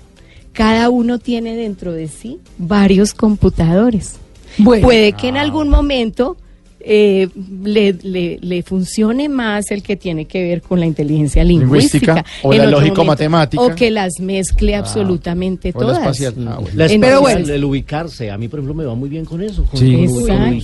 cada 0.52 0.90
uno 0.90 1.18
tiene 1.18 1.56
dentro 1.56 1.92
de 1.92 2.08
sí 2.08 2.38
varios 2.58 3.14
computadores. 3.14 4.16
Bueno. 4.58 4.84
Puede 4.84 5.12
que 5.14 5.28
en 5.28 5.36
algún 5.38 5.68
momento 5.70 6.36
eh, 6.84 7.28
le, 7.62 7.92
le- 8.02 8.38
le 8.42 8.62
funcione 8.64 9.28
más 9.28 9.70
el 9.70 9.84
que 9.84 9.96
tiene 9.96 10.24
que 10.26 10.42
ver 10.42 10.62
con 10.62 10.80
la 10.80 10.86
inteligencia 10.86 11.44
lingüística. 11.44 12.14
Lingüística, 12.16 12.24
o 12.42 12.52
en 12.52 12.58
la 12.58 12.66
lógico-matemática. 12.66 13.62
O 13.62 13.72
que 13.74 13.90
las 13.92 14.18
mezcle 14.18 14.74
absolutamente 14.74 15.70
O 15.74 15.80
la 15.80 15.86
todas. 15.86 15.98
espacial. 15.98 16.34
Ah, 16.38 16.58
bueno. 16.58 16.68
La 16.74 16.84
Entonces- 16.86 16.98
Pero 17.00 17.16
espacial, 17.18 17.42
bueno. 17.42 17.54
el 17.54 17.64
ubicarse, 17.64 18.30
a 18.32 18.36
mí 18.36 18.48
por 18.48 18.58
ejemplo 18.58 18.74
me 18.74 18.84
va 18.84 18.94
muy 18.96 19.08
bien 19.08 19.24
con 19.24 19.40
eso. 19.42 19.64
con- 19.64 19.78
Sí. 19.78 20.06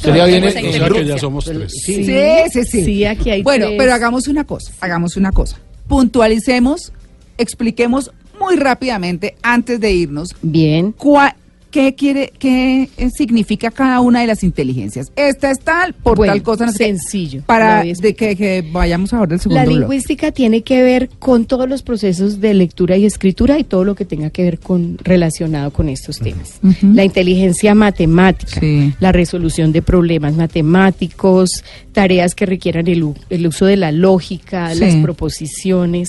Sería 0.00 0.25
bien 0.26 1.07
ya 1.07 1.18
somos 1.18 1.45
tres. 1.45 1.73
Sí, 1.73 2.04
Sí, 2.04 2.12
sí, 2.52 2.64
sí. 2.64 2.85
Sí, 2.85 3.04
aquí 3.04 3.30
hay 3.30 3.42
Bueno, 3.42 3.66
tres. 3.66 3.78
pero 3.78 3.95
hagamos 3.95 4.26
una 4.26 4.42
cosa, 4.45 4.73
hagamos 4.80 5.16
una 5.16 5.30
cosa. 5.30 5.57
Puntualicemos, 5.87 6.92
expliquemos 7.38 8.11
muy 8.40 8.57
rápidamente 8.57 9.37
antes 9.42 9.80
de 9.80 9.92
irnos 9.92 10.35
Bien. 10.42 10.95
cua- 10.95 11.35
qué 11.70 11.94
quiere, 11.94 12.32
qué 12.38 12.88
eh, 12.96 13.10
significa 13.10 13.70
cada 13.70 14.00
una 14.00 14.20
de 14.20 14.26
las 14.26 14.42
inteligencias. 14.42 15.12
Esta 15.16 15.50
es 15.50 15.60
tal, 15.60 15.92
por 15.94 16.16
Bueno, 16.16 16.32
tal 16.32 16.42
cosa, 16.42 16.66
no 16.66 16.72
sencillo. 16.72 17.42
Para 17.46 17.82
de 17.82 18.14
que, 18.14 18.37
que 18.37 18.64
vayamos 18.72 19.12
ahora 19.12 19.30
del 19.30 19.40
segundo 19.40 19.60
La 19.60 19.64
bloque. 19.66 19.80
lingüística 19.80 20.32
tiene 20.32 20.62
que 20.62 20.82
ver 20.82 21.08
con 21.18 21.44
todos 21.44 21.68
los 21.68 21.82
procesos 21.82 22.40
de 22.40 22.54
lectura 22.54 22.96
y 22.96 23.04
escritura 23.04 23.58
y 23.58 23.64
todo 23.64 23.84
lo 23.84 23.94
que 23.94 24.04
tenga 24.04 24.30
que 24.30 24.42
ver 24.44 24.58
con 24.58 24.98
relacionado 25.02 25.70
con 25.72 25.88
estos 25.88 26.18
temas. 26.18 26.60
La 26.82 27.04
inteligencia 27.04 27.75
matemática, 27.75 28.60
Sí. 28.60 28.92
la 29.00 29.12
resolución 29.12 29.72
de 29.72 29.82
problemas 29.82 30.34
matemáticos, 30.34 31.50
tareas 31.92 32.34
que 32.34 32.46
requieran 32.46 32.87
el, 32.88 33.12
el 33.30 33.46
uso 33.46 33.66
de 33.66 33.76
la 33.76 33.92
lógica, 33.92 34.72
Sí. 34.75 34.80
las 34.80 34.94
proposiciones, 34.96 36.08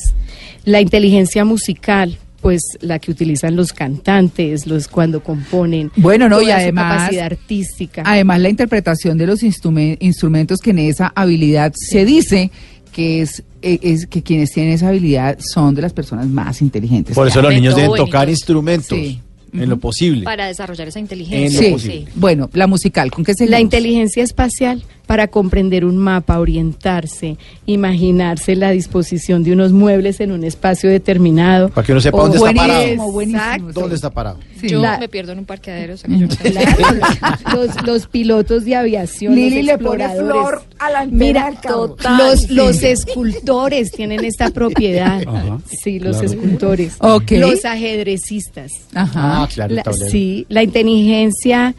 la 0.66 0.82
inteligencia 0.82 1.46
musical, 1.46 2.18
pues 2.42 2.62
la 2.82 3.00
que 3.00 3.12
utilizan 3.12 3.56
los 3.56 3.74
cantantes, 3.74 4.66
los 4.68 4.88
cuando 4.88 5.22
componen. 5.24 5.92
Bueno, 5.98 6.30
no, 6.30 6.38
toda 6.40 6.44
y 6.44 6.48
su 6.48 6.52
además- 6.54 6.98
capacidad 7.00 7.26
artística. 7.26 8.04
Además, 8.06 8.40
la 8.40 8.50
interpretación 8.50 9.18
de 9.18 9.28
los 9.28 9.44
instrumen- 9.44 9.98
instrumentos 10.00 10.60
que 10.60 10.70
en 10.72 10.80
esa 10.80 11.12
habilidad 11.16 11.74
se 11.76 12.06
dice 12.06 12.52
que 12.92 13.22
es, 13.22 13.44
eh, 13.62 13.80
es 13.84 14.08
que 14.08 14.24
quienes 14.24 14.52
tienen 14.52 14.74
esa 14.74 14.90
habilidad 14.90 15.38
son 15.40 15.76
de 15.76 15.82
las 15.82 15.94
personas 15.94 16.28
más 16.28 16.62
inteligentes. 16.62 17.16
Por 17.16 17.28
eso 17.28 17.42
los 17.42 17.54
niños 17.54 17.76
deben 17.76 17.94
tocar 17.96 18.30
instrumentos 18.30 18.98
Sí. 18.98 19.20
En 19.54 19.70
lo 19.70 19.78
posible. 19.78 20.24
Para 20.24 20.48
desarrollar 20.48 20.88
esa 20.88 21.00
En 21.00 21.06
inteligencia. 21.06 21.70
lo 21.70 21.80
Sí. 21.80 22.06
Bueno, 22.16 22.50
la 22.54 22.68
musical, 22.68 23.12
¿con 23.12 23.24
qué 23.24 23.34
se 23.34 23.48
La 23.48 23.60
inteligencia 23.60 24.24
espacial 24.24 24.84
para 25.06 25.28
comprender 25.28 25.86
un 25.86 25.98
mapa, 25.98 26.40
orientarse, 26.40 27.38
imaginarse 27.66 28.56
la 28.56 28.70
disposición 28.70 29.44
de 29.44 29.54
unos 29.54 29.72
muebles 29.72 30.20
en 30.20 30.32
un 30.32 30.44
espacio 30.44 30.88
determinado. 30.90 31.70
Para 31.70 31.86
que 31.86 31.92
uno 31.94 32.02
sepa 32.02 32.18
O- 32.18 32.22
dónde 32.30 32.38
está 32.38 32.54
parado. 32.54 33.12
buenísimo. 33.12 33.72
¿Dónde 33.74 33.96
está 33.96 34.10
parado? 34.12 34.38
Sí. 34.62 34.68
Yo 34.70 34.82
La- 34.82 35.00
me 35.00 35.10
pierdo 35.10 35.32
en 35.32 35.40
un 35.40 35.46
parqueadero. 35.46 35.96
o 35.96 35.98
sea 35.98 36.10
que 36.10 36.20
yo 36.20 36.28
no 36.28 36.34
sé. 36.34 36.52
Claro, 36.52 36.78
los, 37.56 37.86
los 37.88 38.08
pilotos 38.08 38.66
de 38.66 38.76
aviación, 38.76 39.34
Lili 39.34 39.64
los 39.64 39.66
le 39.66 39.78
pone 39.80 40.10
flor 40.10 40.62
a 40.78 40.92
la 40.92 41.06
Mira, 41.06 41.54
total. 41.62 42.18
los, 42.18 42.50
los 42.52 42.84
escultores 42.84 43.92
tienen 43.92 44.24
esta 44.24 44.52
propiedad. 44.52 45.22
Ajá, 45.26 45.60
sí, 45.84 46.00
los 46.00 46.18
claro. 46.18 46.34
escultores. 46.34 46.98
Los 47.32 47.66
ajedrecistas. 47.66 48.74
Ajá. 48.94 49.39
Ah, 49.44 49.48
claro, 49.54 49.76
La- 49.76 49.94
sí, 49.94 50.46
la 50.50 50.64
inteligencia 50.64 51.74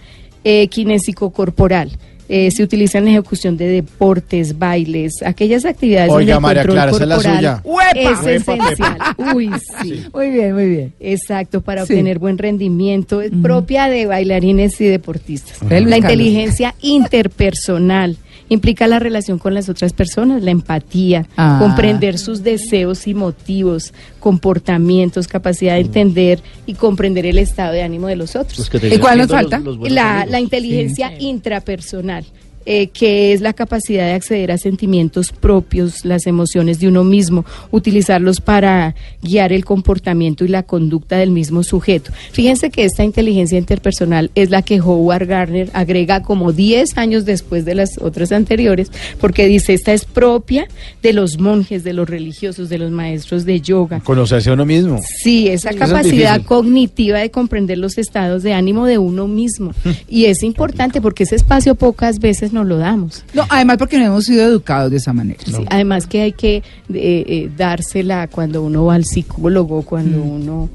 eh, 0.45 0.69
kinésico-corporal. 0.69 1.91
Eh, 2.33 2.53
se 2.53 2.63
utiliza 2.63 2.99
en 2.99 3.07
la 3.07 3.11
ejecución 3.11 3.57
de 3.57 3.67
deportes, 3.67 4.57
bailes, 4.57 5.21
aquellas 5.25 5.65
actividades 5.65 6.13
Oiga, 6.13 6.35
donde 6.35 6.41
María 6.47 6.63
Clara, 6.63 6.93
esa 6.93 7.03
es 7.03 7.09
la 7.09 7.15
corporal 7.17 7.37
suya. 7.39 7.61
¡Uepa! 7.65 7.91
es 7.93 8.19
Uepa, 8.47 8.55
esencial. 8.57 8.99
Uy, 9.35 9.51
sí. 9.83 10.05
Muy 10.15 10.31
bien, 10.31 10.55
muy 10.55 10.67
bien. 10.69 10.93
Exacto, 11.01 11.61
para 11.61 11.85
Sí. 11.85 11.93
obtener 11.93 12.21
buen 12.21 12.39
rendimiento, 12.39 13.21
es 13.21 13.33
propia 13.43 13.89
de 13.89 14.07
bailarines 14.07 14.81
y 14.81 14.85
deportistas. 14.85 15.61
La 15.63 15.69
Carlos. 15.71 15.97
inteligencia 15.97 16.75
interpersonal 16.81 18.17
implica 18.51 18.87
la 18.87 18.99
relación 18.99 19.39
con 19.39 19.55
las 19.55 19.69
otras 19.71 19.95
personas, 19.95 20.43
la 20.43 20.51
empatía, 20.51 21.27
Ah. 21.37 21.57
comprender 21.59 22.19
sus 22.19 22.43
deseos 22.43 23.07
y 23.07 23.15
motivos, 23.15 23.95
comportamientos, 24.19 25.27
capacidad 25.29 25.75
de 25.75 25.81
entender 25.81 26.43
y 26.67 26.75
comprender 26.75 27.25
el 27.27 27.39
estado 27.39 27.73
de 27.73 27.83
ánimo 27.83 28.07
de 28.09 28.17
los 28.17 28.37
otros. 28.37 28.71
¿Y 28.91 28.99
cuál 28.99 29.19
nos 29.19 29.29
los- 29.29 29.37
falta? 29.37 29.59
los 29.61 29.79
La, 29.91 30.27
la 30.27 30.41
inteligencia 30.41 31.13
intrapersonal, 31.19 32.25
eh, 32.67 32.89
que 32.89 33.33
es 33.33 33.41
la 33.41 33.53
capacidad 33.53 34.05
de 34.05 34.13
acceder 34.13 34.53
a 34.53 34.59
sentimientos 34.59 35.33
propios, 35.33 36.05
las 36.05 36.27
emociones 36.27 36.79
de 36.81 36.89
uno 36.89 37.05
mismo, 37.05 37.45
utilizarlos 37.71 38.41
para 38.41 38.95
guiar 39.23 39.53
el 39.53 39.65
comportamiento 39.65 40.45
y 40.45 40.49
la 40.49 40.63
conducta 40.63 41.17
del 41.17 41.31
mismo 41.31 41.63
sujeto. 41.63 42.13
Fíjense 42.33 42.71
que 42.71 42.85
esta 42.85 43.05
inteligencia 43.05 43.59
interpersonal 43.59 44.31
es 44.35 44.51
la 44.51 44.63
que 44.63 44.81
Howard 44.81 45.27
Gardner 45.27 45.71
agrega 45.73 46.23
como 46.23 46.53
10 46.53 46.99
años 46.99 47.25
después 47.25 47.65
de 47.65 47.75
las 47.75 47.99
otras 47.99 48.33
anteriores, 48.33 48.91
porque 49.21 49.47
dice, 49.47 49.75
esta 49.75 49.93
es 49.93 50.05
propia 50.05 50.69
de 51.03 51.13
los 51.13 51.39
monjes, 51.39 51.85
de 51.85 51.93
los 51.93 52.09
religiosos, 52.09 52.69
de 52.69 52.79
los 52.79 52.91
maestros 52.91 53.45
de 53.45 53.61
yoga. 53.61 54.01
Conocerse 54.01 54.51
a 54.51 54.53
uno 54.53 54.67
mismo. 54.67 55.01
Sí, 55.23 55.49
esa 55.49 55.71
es 55.71 55.77
capacidad 55.77 56.43
cognitiva 56.43 57.19
de 57.19 57.31
comprender 57.31 57.79
los 57.79 57.99
estados 57.99 58.43
de 58.43 58.53
ánimo 58.53 58.87
de 58.87 58.99
uno 58.99 59.29
mismo. 59.29 59.73
Y 60.09 60.25
es 60.25 60.43
importante 60.43 61.01
porque 61.01 61.23
ese 61.23 61.37
espacio 61.37 61.75
pocas 61.75 62.19
veces 62.19 62.50
nos 62.53 62.67
lo 62.67 62.79
damos. 62.79 63.25
No, 63.35 63.45
además 63.49 63.79
porque 63.79 63.99
no 63.99 64.05
hemos 64.07 64.25
sido 64.25 64.47
educados 64.47 64.91
de 64.91 64.99
esa 64.99 65.13
manera. 65.13 65.41
Sí, 65.45 65.65
además 65.69 66.07
que 66.07 66.23
hay 66.23 66.33
que 66.33 66.57
eh, 66.57 66.63
eh, 66.89 67.51
dársela 67.57 68.29
cuando 68.29 68.63
uno 68.63 68.85
va 68.87 68.95
al 68.95 69.05
psicólogo, 69.05 69.83
cuando 69.83 70.23
uno 70.23 70.69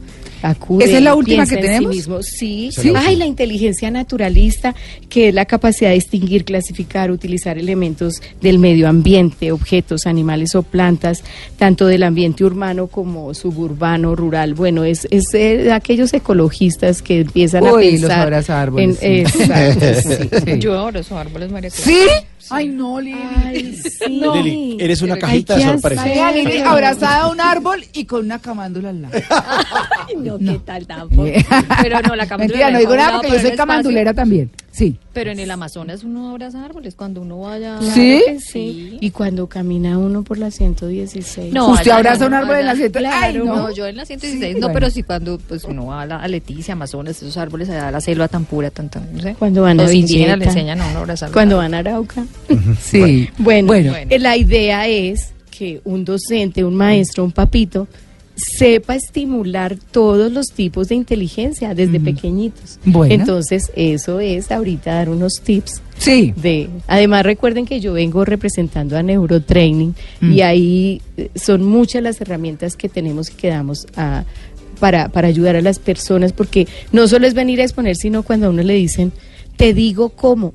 acude. 0.49 0.85
¿Esa 0.85 0.97
es 0.97 1.03
la 1.03 1.15
última 1.15 1.43
que 1.45 1.55
sí 1.55 1.61
tenemos? 1.61 1.95
mismo. 1.95 2.23
Sí, 2.23 2.69
¿Sí? 2.71 2.93
Ay, 2.95 3.15
la 3.15 3.25
inteligencia 3.25 3.89
naturalista, 3.91 4.75
que 5.09 5.29
es 5.29 5.33
la 5.33 5.45
capacidad 5.45 5.89
de 5.89 5.95
distinguir, 5.95 6.45
clasificar, 6.45 7.11
utilizar 7.11 7.57
elementos 7.57 8.21
del 8.41 8.59
medio 8.59 8.87
ambiente, 8.87 9.51
objetos, 9.51 10.05
animales 10.05 10.55
o 10.55 10.63
plantas, 10.63 11.23
tanto 11.57 11.87
del 11.87 12.03
ambiente 12.03 12.43
urbano 12.43 12.87
como 12.87 13.33
suburbano, 13.33 14.15
rural. 14.15 14.53
Bueno, 14.53 14.83
es, 14.83 15.07
es 15.11 15.33
eh, 15.33 15.57
de 15.57 15.71
aquellos 15.73 16.13
ecologistas 16.13 17.01
que 17.01 17.21
empiezan 17.21 17.65
a 17.65 17.73
Uy, 17.73 17.91
los 17.93 18.01
pensar 18.01 18.19
abraza 18.21 18.61
árboles, 18.61 18.97
en- 19.01 19.25
sí. 19.27 19.41
exacto, 19.41 19.85
sí. 20.01 20.29
Sí. 20.53 20.59
Yo 20.59 20.77
ahora 20.77 20.99
esos 20.99 21.13
árboles, 21.17 21.51
María. 21.51 21.69
¿Sí? 21.69 21.97
Ay, 22.51 22.67
no, 22.67 23.01
Lili. 23.01 23.17
Ay, 23.43 23.75
sí. 23.81 24.05
Lili, 24.07 24.77
eres 24.79 25.01
una 25.01 25.17
cajita 25.17 25.55
de 25.55 25.63
sorpresa. 25.63 26.05
Lili 26.31 26.59
abrazada 26.59 27.23
a 27.23 27.29
un 27.29 27.41
árbol 27.41 27.83
y 27.93 28.05
con 28.05 28.23
una 28.25 28.37
camándula 28.39 28.89
al 28.89 29.01
lado. 29.01 29.17
Ay, 30.07 30.15
no, 30.17 30.37
¿qué 30.39 30.59
tal 30.63 30.85
tampoco? 30.87 31.23
Pero 31.81 32.01
no, 32.01 32.15
la 32.15 32.25
camándula 32.27 32.57
Mentira, 32.59 32.71
no 32.71 32.79
digo 32.79 32.93
a 32.93 32.97
nada 32.97 33.17
porque 33.21 33.31
yo 33.37 33.39
soy 33.39 33.51
camandulera 33.57 34.13
también. 34.13 34.51
Sí. 34.71 34.97
Pero 35.13 35.31
en 35.31 35.39
el 35.39 35.49
Amazonas 35.51 36.03
uno 36.03 36.31
abraza 36.31 36.65
árboles 36.65 36.95
cuando 36.95 37.21
uno 37.21 37.39
vaya. 37.39 37.79
¿Sí? 37.81 38.21
Claro 38.25 38.39
sí. 38.41 38.97
Y 38.99 39.11
cuando 39.11 39.47
camina 39.47 39.97
uno 39.97 40.23
por 40.23 40.37
la 40.37 40.51
116. 40.51 41.53
No, 41.53 41.69
¿Usted 41.69 41.91
abraza 41.91 42.19
no, 42.21 42.27
un 42.27 42.33
árbol 42.33 42.57
en 42.57 42.65
la 42.65 42.71
allá- 42.71 42.77
siete? 42.79 42.99
Ay, 42.99 43.05
Claro, 43.33 43.45
no. 43.45 43.55
no. 43.55 43.71
yo 43.73 43.87
en 43.87 43.95
la 43.95 44.05
116 44.05 44.53
Sí, 44.55 44.59
no, 44.59 44.67
bueno. 44.67 44.73
pero 44.73 44.89
sí 44.89 45.03
cuando 45.03 45.37
pues 45.37 45.63
uno 45.63 45.85
va 45.87 46.01
a, 46.01 46.05
la, 46.05 46.17
a 46.19 46.27
Leticia, 46.27 46.73
Amazonas, 46.73 47.15
esos 47.21 47.37
árboles 47.37 47.69
allá, 47.69 47.89
la 47.89 48.01
selva 48.01 48.27
tan 48.27 48.43
pura, 48.43 48.69
tan, 48.69 48.89
tan, 48.89 49.07
no 49.15 49.21
sé. 49.21 49.35
Cuando 49.39 49.61
van 49.61 49.79
a 49.79 49.83
Los 49.83 49.93
indígenas 49.93 50.37
le 50.39 50.45
enseñan 50.45 50.81
a 50.81 50.87
uno 50.87 50.97
a 50.97 51.01
abrazar. 51.01 51.31
Cuando 51.31 51.57
van 51.57 51.73
a 51.73 51.77
Arauca. 51.79 52.25
Sí. 52.81 53.29
Bueno, 53.37 53.67
Bueno. 53.67 53.93
eh, 53.95 54.19
la 54.19 54.35
idea 54.35 54.87
es 54.87 55.31
que 55.51 55.79
un 55.85 56.03
docente, 56.03 56.65
un 56.65 56.75
maestro, 56.75 57.23
un 57.23 57.31
papito, 57.31 57.87
sepa 58.35 58.95
estimular 58.95 59.77
todos 59.91 60.31
los 60.31 60.47
tipos 60.47 60.89
de 60.89 60.95
inteligencia 60.95 61.73
desde 61.73 61.99
pequeñitos. 62.01 62.79
Bueno. 62.85 63.13
Entonces, 63.13 63.71
eso 63.75 64.19
es 64.19 64.51
ahorita 64.51 64.93
dar 64.93 65.09
unos 65.09 65.41
tips 65.43 65.81
Sí. 65.97 66.33
de 66.35 66.69
además 66.87 67.23
recuerden 67.23 67.65
que 67.65 67.79
yo 67.79 67.93
vengo 67.93 68.25
representando 68.25 68.97
a 68.97 69.03
Neurotraining 69.03 69.95
Mm. 70.19 70.33
y 70.33 70.41
ahí 70.41 71.01
eh, 71.15 71.29
son 71.35 71.63
muchas 71.63 72.03
las 72.03 72.19
herramientas 72.19 72.75
que 72.75 72.89
tenemos 72.89 73.29
y 73.31 73.35
que 73.35 73.47
damos 73.47 73.87
a 73.95 74.25
para, 74.81 75.07
para 75.07 75.29
ayudar 75.29 75.55
a 75.55 75.61
las 75.61 75.79
personas 75.79 76.33
porque 76.33 76.67
no 76.91 77.07
solo 77.07 77.25
es 77.27 77.33
venir 77.33 77.61
a 77.61 77.63
exponer 77.63 77.95
sino 77.95 78.23
cuando 78.23 78.47
a 78.47 78.49
uno 78.49 78.61
le 78.61 78.73
dicen 78.73 79.13
te 79.55 79.73
digo 79.73 80.09
cómo 80.09 80.53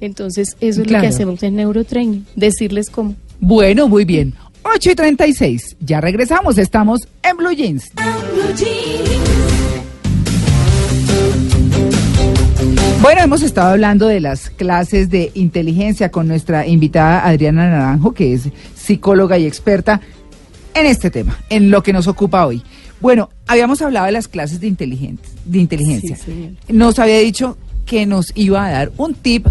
entonces 0.00 0.56
eso 0.60 0.82
es 0.82 0.90
lo 0.90 1.00
que 1.00 1.06
hacemos 1.06 1.40
en 1.44 1.54
Neurotraining 1.54 2.26
decirles 2.34 2.90
cómo 2.90 3.14
Bueno, 3.38 3.86
muy 3.86 4.04
bien. 4.04 4.34
8 4.62 4.90
y 4.90 4.94
36. 4.94 5.76
Ya 5.80 6.00
regresamos, 6.00 6.58
estamos 6.58 7.08
en 7.22 7.36
Blue 7.36 7.52
Jeans. 7.52 7.90
Bueno, 13.00 13.20
hemos 13.22 13.42
estado 13.42 13.70
hablando 13.70 14.06
de 14.06 14.20
las 14.20 14.48
clases 14.50 15.10
de 15.10 15.32
inteligencia 15.34 16.10
con 16.10 16.28
nuestra 16.28 16.66
invitada 16.66 17.26
Adriana 17.26 17.68
Naranjo, 17.68 18.12
que 18.12 18.32
es 18.32 18.48
psicóloga 18.76 19.38
y 19.38 19.46
experta 19.46 20.00
en 20.74 20.86
este 20.86 21.10
tema, 21.10 21.36
en 21.50 21.70
lo 21.70 21.82
que 21.82 21.92
nos 21.92 22.06
ocupa 22.06 22.46
hoy. 22.46 22.62
Bueno, 23.00 23.30
habíamos 23.48 23.82
hablado 23.82 24.06
de 24.06 24.12
las 24.12 24.28
clases 24.28 24.60
de, 24.60 24.70
de 24.70 25.58
inteligencia. 25.58 26.16
Nos 26.68 27.00
había 27.00 27.18
dicho 27.18 27.58
que 27.84 28.06
nos 28.06 28.30
iba 28.36 28.64
a 28.64 28.70
dar 28.70 28.92
un 28.96 29.14
tip 29.14 29.48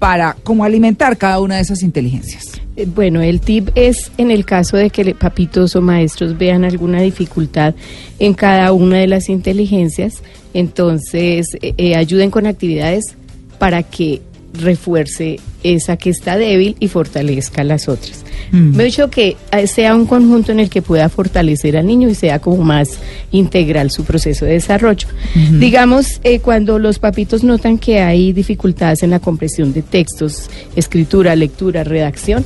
para 0.00 0.36
cómo 0.42 0.64
alimentar 0.64 1.16
cada 1.16 1.38
una 1.38 1.56
de 1.56 1.62
esas 1.62 1.82
inteligencias. 1.82 2.60
Eh, 2.80 2.86
Bueno, 2.86 3.20
el 3.20 3.40
tip 3.40 3.68
es 3.74 4.10
en 4.16 4.30
el 4.30 4.44
caso 4.44 4.76
de 4.76 4.88
que 4.90 5.14
papitos 5.14 5.76
o 5.76 5.82
maestros 5.82 6.38
vean 6.38 6.64
alguna 6.64 7.02
dificultad 7.02 7.74
en 8.18 8.32
cada 8.32 8.72
una 8.72 8.96
de 8.98 9.06
las 9.06 9.28
inteligencias, 9.28 10.22
entonces 10.54 11.46
eh, 11.60 11.74
eh, 11.76 11.94
ayuden 11.94 12.30
con 12.30 12.46
actividades 12.46 13.16
para 13.58 13.82
que 13.82 14.22
refuerce 14.52 15.38
esa 15.62 15.96
que 15.96 16.10
está 16.10 16.36
débil 16.36 16.76
y 16.80 16.88
fortalezca 16.88 17.64
las 17.64 17.88
otras. 17.88 18.24
Mm. 18.52 18.76
Me 18.76 18.82
he 18.82 18.86
dicho 18.86 19.10
que 19.10 19.36
eh, 19.52 19.66
sea 19.66 19.94
un 19.94 20.06
conjunto 20.06 20.52
en 20.52 20.60
el 20.60 20.70
que 20.70 20.82
pueda 20.82 21.08
fortalecer 21.08 21.76
al 21.76 21.86
niño 21.86 22.08
y 22.08 22.14
sea 22.14 22.38
como 22.38 22.62
más 22.62 22.98
integral 23.30 23.90
su 23.90 24.04
proceso 24.04 24.44
de 24.44 24.52
desarrollo. 24.52 25.08
Digamos, 25.58 26.20
eh, 26.24 26.40
cuando 26.40 26.78
los 26.78 26.98
papitos 26.98 27.44
notan 27.44 27.78
que 27.78 28.00
hay 28.00 28.32
dificultades 28.32 29.02
en 29.02 29.10
la 29.10 29.20
comprensión 29.20 29.72
de 29.72 29.82
textos, 29.82 30.50
escritura, 30.76 31.36
lectura, 31.36 31.84
redacción, 31.84 32.44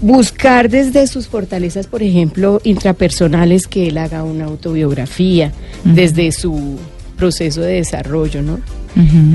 buscar 0.00 0.68
desde 0.70 1.06
sus 1.06 1.26
fortalezas, 1.28 1.86
por 1.86 2.02
ejemplo, 2.02 2.60
intrapersonales, 2.64 3.66
que 3.66 3.88
él 3.88 3.98
haga 3.98 4.22
una 4.22 4.44
autobiografía, 4.44 5.52
desde 5.84 6.32
su 6.32 6.78
proceso 7.16 7.60
de 7.60 7.74
desarrollo, 7.74 8.42
¿no? 8.42 8.60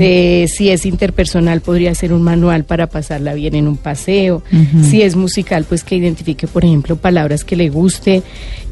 Eh, 0.00 0.46
si 0.48 0.70
es 0.70 0.84
interpersonal, 0.86 1.60
podría 1.60 1.94
ser 1.94 2.12
un 2.12 2.22
manual 2.22 2.64
para 2.64 2.88
pasarla 2.88 3.34
bien 3.34 3.54
en 3.54 3.68
un 3.68 3.76
paseo. 3.76 4.42
Si 4.90 5.02
es 5.02 5.14
musical, 5.16 5.64
pues 5.68 5.84
que 5.84 5.96
identifique, 5.96 6.46
por 6.46 6.64
ejemplo, 6.64 6.96
palabras 6.96 7.44
que 7.44 7.56
le 7.56 7.68
guste 7.68 8.22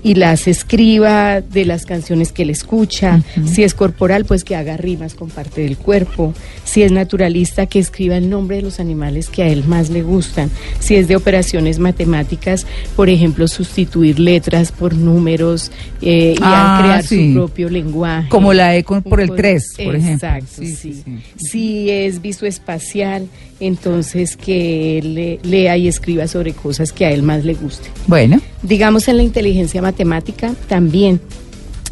y 0.03 0.15
las 0.15 0.49
escriba 0.49 1.43
de 1.43 1.65
las 1.67 1.85
canciones 1.85 2.33
que 2.33 2.45
le 2.45 2.53
escucha. 2.53 3.23
Si 3.45 3.63
es 3.63 3.75
corporal, 3.75 4.25
pues 4.25 4.45
que 4.45 4.57
haga 4.57 4.77
rimas 4.77 5.15
con 5.15 5.29
parte 5.29 5.61
del 5.63 5.77
cuerpo. 5.77 6.33
Si 6.65 6.83
es 6.83 6.91
naturalista, 6.91 7.67
que 7.67 7.79
escriba 7.79 8.17
el 8.17 8.31
nombre 8.31 8.57
de 8.57 8.63
los 8.63 8.81
animales 8.81 9.29
que 9.29 9.43
a 9.43 9.49
él 9.49 9.65
más 9.67 9.91
le 9.91 10.03
gustan. 10.03 10.51
Si 10.79 10.95
es 10.97 11.07
de 11.07 11.17
operaciones 11.17 11.79
matemáticas, 11.79 12.67
por 12.97 13.09
ejemplo, 13.11 13.47
sustituir 13.47 14.19
letras 14.19 14.73
por 14.73 14.95
números 14.95 15.71
eh, 16.01 16.35
y 16.37 16.41
Ah, 16.43 16.79
crear 16.83 17.03
sí. 17.05 17.29
su 17.29 17.35
propio 17.35 17.69
lenguaje. 17.69 18.29
Como 18.29 18.53
la 18.55 18.75
E 18.77 18.83
por 18.83 19.21
el 19.21 19.29
po- 19.29 19.35
3, 19.37 19.75
por 19.85 19.95
ejemplo. 19.97 20.29
Exacto, 20.29 20.47
Sí, 20.63 20.67
sí. 20.83 21.03
Si 21.37 21.91
es 21.91 22.21
visoespacial, 22.23 23.27
entonces 23.61 24.37
que 24.37 25.01
le- 25.03 25.39
lea 25.49 25.77
y 25.77 25.89
escriba 25.89 26.27
sobre 26.27 26.53
cosas 26.53 26.93
que 26.93 27.05
a 27.07 27.13
él 27.13 27.23
más 27.23 27.45
le 27.45 27.55
guste. 27.55 27.89
Bueno, 28.07 28.41
Digamos 28.63 29.09
en 29.09 29.17
la 29.17 29.23
inteligencia 29.23 29.81
matemática 29.83 30.55
también 30.69 31.21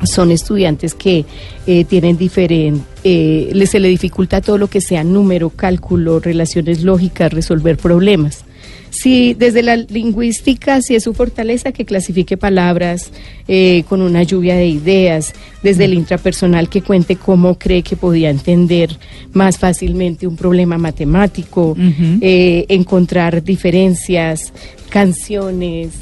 son 0.04 0.30
estudiantes 0.30 0.95
que 0.95 1.25
eh, 1.66 1.85
tienen 1.85 2.16
diferente, 2.16 2.83
eh, 3.04 3.66
se 3.66 3.80
le 3.80 3.88
dificulta 3.88 4.40
todo 4.40 4.57
lo 4.57 4.68
que 4.68 4.80
sea 4.80 5.02
número, 5.02 5.50
cálculo, 5.50 6.21
relaciones 6.21 6.83
lógicas, 6.85 7.33
resolver 7.33 7.76
problemas. 7.76 8.45
Si 9.00 9.33
desde 9.33 9.62
la 9.62 9.76
lingüística, 9.76 10.83
si 10.83 10.97
es 10.97 11.05
su 11.05 11.14
fortaleza, 11.14 11.71
que 11.71 11.85
clasifique 11.85 12.37
palabras 12.37 13.12
eh, 13.47 13.85
con 13.88 14.02
una 14.02 14.25
lluvia 14.25 14.57
de 14.57 14.67
ideas, 14.67 15.35
desde 15.62 15.85
el 15.85 15.95
intrapersonal 15.95 16.69
que 16.69 16.83
cuente 16.83 17.14
cómo 17.14 17.57
cree 17.61 17.85
que 17.85 17.95
podía 17.95 18.28
entender 18.28 18.99
más 19.33 19.57
fácilmente 19.57 20.26
un 20.26 20.35
problema 20.35 20.78
matemático, 20.78 21.76
eh, 22.21 22.67
encontrar 22.69 23.45
diferencias, 23.45 24.52
canciones, 24.90 25.93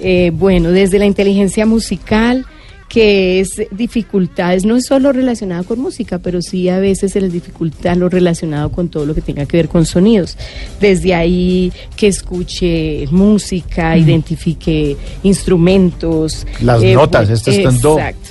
eh, 0.00 0.32
bueno, 0.32 0.70
desde 0.70 0.98
la 0.98 1.04
inteligencia 1.04 1.66
musical, 1.66 2.46
que 2.88 3.40
es 3.40 3.50
dificultades, 3.70 4.64
no 4.64 4.76
es 4.76 4.86
solo 4.86 5.12
relacionado 5.12 5.64
con 5.64 5.78
música, 5.78 6.18
pero 6.18 6.40
sí 6.40 6.68
a 6.68 6.78
veces 6.78 7.12
se 7.12 7.20
les 7.20 7.32
dificulta 7.32 7.94
lo 7.94 8.08
relacionado 8.08 8.70
con 8.70 8.88
todo 8.88 9.04
lo 9.04 9.14
que 9.14 9.20
tenga 9.20 9.46
que 9.46 9.58
ver 9.58 9.68
con 9.68 9.84
sonidos. 9.84 10.36
Desde 10.80 11.14
ahí 11.14 11.72
que 11.96 12.08
escuche 12.08 13.06
música, 13.10 13.96
identifique 13.96 14.96
instrumentos. 15.22 16.46
Las 16.62 16.82
notas, 16.82 17.28
este 17.28 17.58
está 17.58 17.68
en 17.68 17.80
do. 17.80 17.98
Exacto. 17.98 18.30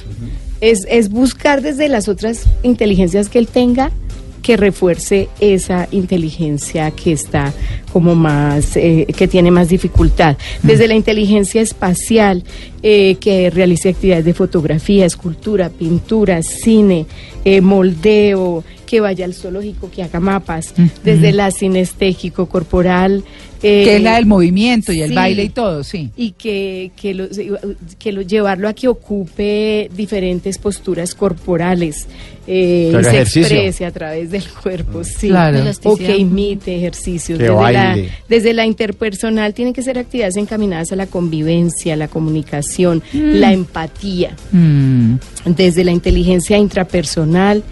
Es, 0.60 0.88
es 0.90 1.10
buscar 1.10 1.62
desde 1.62 1.88
las 1.88 2.08
otras 2.08 2.48
inteligencias 2.64 3.30
que 3.30 3.38
él 3.38 3.48
tenga 3.48 3.92
que 4.48 4.56
refuerce 4.56 5.28
esa 5.42 5.90
inteligencia 5.92 6.90
que 6.92 7.12
está 7.12 7.54
como 7.92 8.16
más, 8.16 8.78
eh, 8.78 9.06
que 9.18 9.28
tiene 9.28 9.52
más 9.52 9.68
dificultad. 9.68 10.38
Desde 10.64 10.88
la 10.88 10.96
inteligencia 10.96 11.60
espacial, 11.60 12.46
eh, 12.82 13.18
que 13.20 13.50
realice 13.50 13.90
actividades 13.90 14.24
de 14.24 14.34
fotografía, 14.34 15.06
escultura, 15.06 15.68
pintura, 15.70 16.42
cine, 16.44 17.08
eh, 17.44 17.60
moldeo, 17.60 18.64
que 18.88 19.02
vaya 19.02 19.26
al 19.26 19.36
zoológico, 19.36 19.92
que 19.92 20.02
haga 20.02 20.20
mapas. 20.20 20.74
Desde 21.04 21.32
la 21.32 21.52
sinestésico 21.52 22.48
corporal. 22.48 23.24
eh, 23.62 23.84
que 23.84 23.96
es 23.98 24.02
la 24.04 24.16
del 24.16 24.26
movimiento 24.28 24.92
y 24.94 25.02
el 25.02 25.10
sí. 25.10 25.16
baile 25.16 25.44
y 25.46 25.50
todo, 25.50 25.84
sí. 25.84 26.12
y 26.16 26.32
que, 26.32 26.92
que, 26.96 27.14
lo, 27.16 27.28
que 27.98 28.12
lo- 28.12 28.22
llevarlo 28.22 28.68
a 28.70 28.74
que 28.74 28.88
ocupe 28.88 29.90
diferentes 29.96 30.60
posturas 30.60 31.16
corporales, 31.16 32.06
eh, 32.46 32.90
y 32.92 33.04
se 33.04 33.10
ejercicio. 33.10 33.42
exprese 33.42 33.86
a 33.86 33.92
través 33.92 34.30
del 34.30 34.44
cuerpo, 34.64 35.04
sí. 35.04 35.30
Claro. 35.30 35.60
O 35.86 35.98
que 35.98 36.16
imite 36.18 36.76
ejercicios. 36.78 37.40
Que 37.40 37.46
desde, 37.50 37.74
la, 37.74 37.98
desde 38.30 38.54
la 38.54 38.66
interpersonal 38.68 39.54
tienen 39.56 39.74
que 39.74 39.82
ser 39.82 39.98
actividades 39.98 40.38
encaminadas 40.38 40.92
a 40.92 40.96
la 40.96 41.08
convivencia, 41.08 41.96
la 41.96 42.08
comunicación, 42.08 43.02
la 43.14 43.52
empatía 43.54 44.36
Mm. 44.52 45.16
desde 45.46 45.84
la 45.84 45.92
inteligencia 45.92 46.58
intrapersonal. 46.60 47.64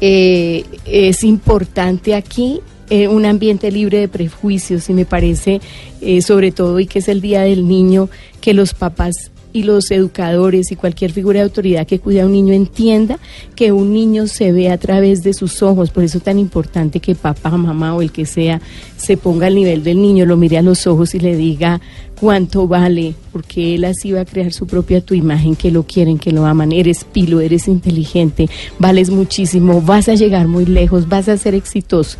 Eh, 0.00 0.64
es 0.84 1.24
importante 1.24 2.14
aquí 2.14 2.60
eh, 2.88 3.08
un 3.08 3.24
ambiente 3.24 3.72
libre 3.72 3.98
de 3.98 4.08
prejuicios 4.08 4.88
y 4.88 4.94
me 4.94 5.04
parece, 5.04 5.60
eh, 6.00 6.22
sobre 6.22 6.52
todo, 6.52 6.78
y 6.78 6.86
que 6.86 7.00
es 7.00 7.08
el 7.08 7.20
Día 7.20 7.42
del 7.42 7.66
Niño, 7.66 8.08
que 8.40 8.54
los 8.54 8.74
papás 8.74 9.32
y 9.56 9.62
los 9.62 9.90
educadores 9.90 10.70
y 10.70 10.76
cualquier 10.76 11.12
figura 11.12 11.38
de 11.40 11.44
autoridad 11.44 11.86
que 11.86 11.98
cuide 11.98 12.20
a 12.20 12.26
un 12.26 12.32
niño 12.32 12.52
entienda 12.52 13.18
que 13.54 13.72
un 13.72 13.90
niño 13.90 14.26
se 14.26 14.52
ve 14.52 14.68
a 14.68 14.76
través 14.76 15.22
de 15.22 15.32
sus 15.32 15.62
ojos. 15.62 15.90
Por 15.90 16.04
eso 16.04 16.18
es 16.18 16.24
tan 16.24 16.38
importante 16.38 17.00
que 17.00 17.14
papá, 17.14 17.48
mamá 17.56 17.94
o 17.94 18.02
el 18.02 18.12
que 18.12 18.26
sea 18.26 18.60
se 18.98 19.16
ponga 19.16 19.46
al 19.46 19.54
nivel 19.54 19.82
del 19.82 20.02
niño, 20.02 20.26
lo 20.26 20.36
mire 20.36 20.58
a 20.58 20.62
los 20.62 20.86
ojos 20.86 21.14
y 21.14 21.20
le 21.20 21.36
diga 21.36 21.80
cuánto 22.20 22.68
vale, 22.68 23.14
porque 23.32 23.76
él 23.76 23.86
así 23.86 24.12
va 24.12 24.20
a 24.20 24.24
crear 24.26 24.52
su 24.52 24.66
propia 24.66 25.00
tu 25.00 25.14
imagen, 25.14 25.56
que 25.56 25.70
lo 25.70 25.84
quieren, 25.84 26.18
que 26.18 26.32
lo 26.32 26.44
aman. 26.44 26.72
Eres 26.72 27.04
pilo, 27.04 27.40
eres 27.40 27.66
inteligente, 27.66 28.50
vales 28.78 29.08
muchísimo, 29.08 29.80
vas 29.80 30.10
a 30.10 30.14
llegar 30.16 30.48
muy 30.48 30.66
lejos, 30.66 31.08
vas 31.08 31.30
a 31.30 31.38
ser 31.38 31.54
exitoso. 31.54 32.18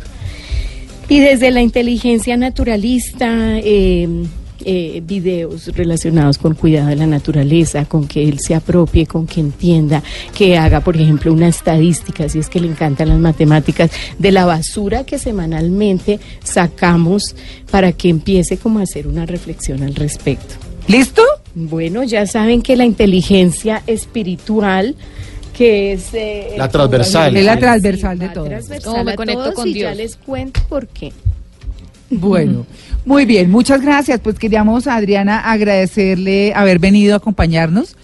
Y 1.07 1.19
desde 1.19 1.51
la 1.51 1.61
inteligencia 1.61 2.35
naturalista, 2.35 3.59
eh, 3.59 4.25
eh, 4.69 5.01
videos 5.01 5.67
relacionados 5.67 6.37
con 6.37 6.53
cuidado 6.53 6.89
de 6.89 6.97
la 6.97 7.07
naturaleza, 7.07 7.85
con 7.85 8.05
que 8.05 8.27
él 8.27 8.37
se 8.39 8.53
apropie, 8.53 9.05
con 9.05 9.25
que 9.25 9.39
entienda, 9.39 10.03
que 10.35 10.57
haga, 10.57 10.81
por 10.81 10.97
ejemplo, 10.97 11.31
una 11.31 11.47
estadística, 11.47 12.27
si 12.27 12.39
es 12.39 12.49
que 12.49 12.59
le 12.59 12.67
encantan 12.67 13.07
las 13.07 13.17
matemáticas, 13.17 13.91
de 14.19 14.31
la 14.33 14.43
basura 14.43 15.05
que 15.05 15.19
semanalmente 15.19 16.19
sacamos 16.43 17.33
para 17.71 17.93
que 17.93 18.09
empiece 18.09 18.57
como 18.57 18.79
a 18.79 18.81
hacer 18.81 19.07
una 19.07 19.25
reflexión 19.25 19.83
al 19.83 19.95
respecto. 19.95 20.55
¿Listo? 20.89 21.23
Bueno, 21.55 22.03
ya 22.03 22.27
saben 22.27 22.61
que 22.61 22.75
la 22.75 22.83
inteligencia 22.83 23.83
espiritual 23.87 24.95
que 25.57 25.93
es 25.93 26.13
eh, 26.13 26.55
La 26.57 26.67
transversal. 26.67 27.37
Es 27.37 27.45
la 27.45 27.57
transversal 27.57 28.19
de 28.19 28.25
la 28.27 28.33
todo. 28.33 28.45
transversal 28.47 28.91
¿Cómo 28.91 29.03
me 29.05 29.15
conecto 29.15 29.43
todos 29.43 29.55
con 29.55 29.69
y 29.69 29.75
ya 29.75 29.93
Dios? 29.93 29.97
les 29.97 30.15
cuento 30.17 30.59
por 30.67 30.87
qué. 30.89 31.13
Bueno, 32.09 32.65
muy 33.05 33.25
bien, 33.25 33.51
muchas 33.51 33.81
gracias. 33.81 34.19
Pues 34.19 34.39
queríamos, 34.39 34.87
Adriana, 34.87 35.51
agradecerle 35.51 36.53
haber 36.55 36.79
venido 36.79 37.13
a 37.13 37.17
acompañarnos. 37.17 37.95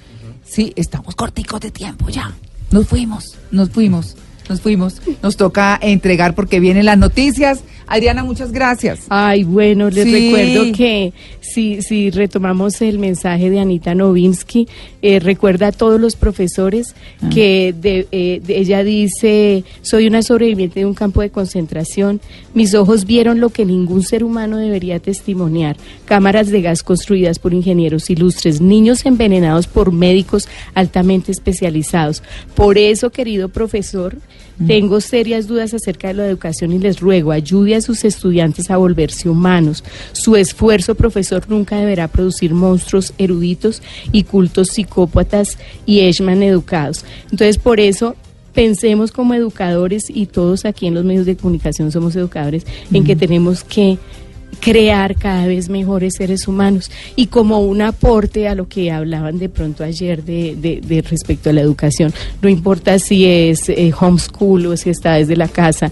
Sí, 0.43 0.73
estamos 0.75 1.15
corticos 1.15 1.61
de 1.61 1.71
tiempo 1.71 2.09
ya. 2.09 2.33
Nos 2.71 2.87
fuimos, 2.87 3.37
nos 3.51 3.69
fuimos, 3.69 4.15
nos 4.49 4.61
fuimos. 4.61 5.01
Nos 5.21 5.37
toca 5.37 5.79
entregar 5.81 6.35
porque 6.35 6.59
vienen 6.59 6.85
las 6.85 6.97
noticias. 6.97 7.61
Adriana, 7.87 8.23
muchas 8.23 8.51
gracias. 8.51 9.01
Ay, 9.09 9.43
bueno, 9.43 9.89
les 9.89 10.05
Sí. 10.05 10.11
recuerdo 10.11 10.71
que 10.75 11.13
si, 11.41 11.81
si 11.81 12.09
retomamos 12.09 12.81
el 12.81 12.97
mensaje 12.99 13.49
de 13.49 13.59
Anita 13.59 13.93
Novinsky, 13.93 14.67
eh, 15.01 15.19
recuerda 15.19 15.67
a 15.67 15.71
todos 15.71 15.99
los 15.99 16.15
profesores 16.15 16.95
Ah. 17.21 17.29
que 17.33 17.73
de- 17.79 18.07
eh, 18.11 18.41
de- 18.45 18.57
ella 18.59 18.83
dice, 18.83 19.63
soy 19.81 20.07
una 20.07 20.21
sobreviviente 20.21 20.79
de 20.79 20.85
un 20.85 20.93
campo 20.93 21.21
de 21.21 21.29
concentración, 21.29 22.21
mis 22.53 22.73
ojos 22.73 23.05
vieron 23.05 23.39
lo 23.39 23.49
que 23.49 23.65
ningún 23.65 24.03
ser 24.03 24.23
humano 24.23 24.57
debería 24.57 24.99
testimoniar, 24.99 25.75
cámaras 26.05 26.49
de 26.49 26.61
gas 26.61 26.83
construidas 26.83 27.39
por 27.39 27.53
ingenieros 27.53 28.09
ilustres, 28.09 28.61
niños 28.61 29.05
envenenados 29.05 29.67
por 29.67 29.91
médicos 29.91 30.47
altamente 30.73 31.31
especializados. 31.31 32.23
Por 32.55 32.77
eso, 32.77 33.09
querido 33.11 33.49
profesor, 33.49 34.17
tengo 34.67 35.01
serias 35.01 35.47
dudas 35.47 35.73
acerca 35.73 36.09
de 36.09 36.13
la 36.13 36.27
educación 36.27 36.71
y 36.71 36.79
les 36.79 36.99
ruego, 36.99 37.31
ayude 37.31 37.75
a 37.75 37.81
sus 37.81 38.03
estudiantes 38.03 38.69
a 38.69 38.77
volverse 38.77 39.29
humanos. 39.29 39.83
Su 40.11 40.35
esfuerzo, 40.35 40.95
profesor, 40.95 41.43
nunca 41.49 41.77
deberá 41.77 42.07
producir 42.07 42.53
monstruos 42.53 43.13
eruditos 43.17 43.81
y 44.11 44.23
cultos 44.23 44.69
psicópatas 44.69 45.57
y 45.85 45.99
Eichmann 45.99 46.43
educados. 46.43 47.05
Entonces, 47.31 47.57
por 47.57 47.79
eso 47.79 48.15
pensemos 48.53 49.11
como 49.11 49.33
educadores 49.33 50.05
y 50.09 50.27
todos 50.27 50.65
aquí 50.65 50.87
en 50.87 50.93
los 50.93 51.03
medios 51.03 51.25
de 51.25 51.35
comunicación 51.35 51.91
somos 51.91 52.15
educadores 52.15 52.65
en 52.91 53.03
que 53.03 53.15
tenemos 53.15 53.63
que 53.63 53.97
crear 54.63 55.15
cada 55.15 55.45
vez 55.45 55.67
mejores 55.69 56.13
seres 56.15 56.47
humanos 56.47 56.89
y 57.15 57.27
como 57.27 57.59
un 57.59 57.81
aporte 57.81 58.47
a 58.47 58.55
lo 58.55 58.67
que 58.67 58.91
hablaban 58.91 59.37
de 59.39 59.49
pronto 59.49 59.83
ayer 59.83 60.23
de, 60.23 60.55
de- 60.55 61.01
respecto 61.01 61.49
a 61.49 61.53
la 61.53 61.61
educación, 61.61 62.13
no 62.41 62.47
importa 62.49 62.97
si 62.99 63.25
es 63.25 63.67
eh, 63.69 63.91
homeschool 63.99 64.67
o 64.67 64.77
si 64.77 64.89
está 64.89 65.15
desde 65.15 65.35
la 65.35 65.47
casa. 65.49 65.91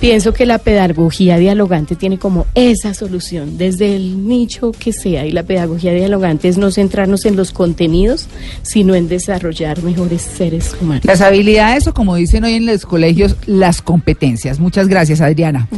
Pienso 0.00 0.34
que 0.34 0.44
la 0.44 0.58
pedagogía 0.58 1.38
dialogante 1.38 1.94
tiene 1.96 2.18
como 2.18 2.46
esa 2.54 2.92
solución, 2.92 3.56
desde 3.56 3.96
el 3.96 4.26
nicho 4.28 4.72
que 4.72 4.92
sea, 4.92 5.24
y 5.24 5.30
la 5.30 5.44
pedagogía 5.44 5.94
dialogante 5.94 6.48
es 6.48 6.58
no 6.58 6.70
centrarnos 6.70 7.24
en 7.24 7.36
los 7.36 7.52
contenidos, 7.52 8.26
sino 8.62 8.94
en 8.94 9.08
desarrollar 9.08 9.82
mejores 9.82 10.20
seres 10.20 10.76
humanos. 10.78 11.04
Las 11.06 11.22
habilidades 11.22 11.86
o 11.86 11.94
como 11.94 12.16
dicen 12.16 12.44
hoy 12.44 12.54
en 12.54 12.66
los 12.66 12.84
colegios, 12.84 13.36
las 13.46 13.80
competencias. 13.80 14.58
Muchas 14.60 14.88
gracias, 14.88 15.22
Adriana. 15.22 15.68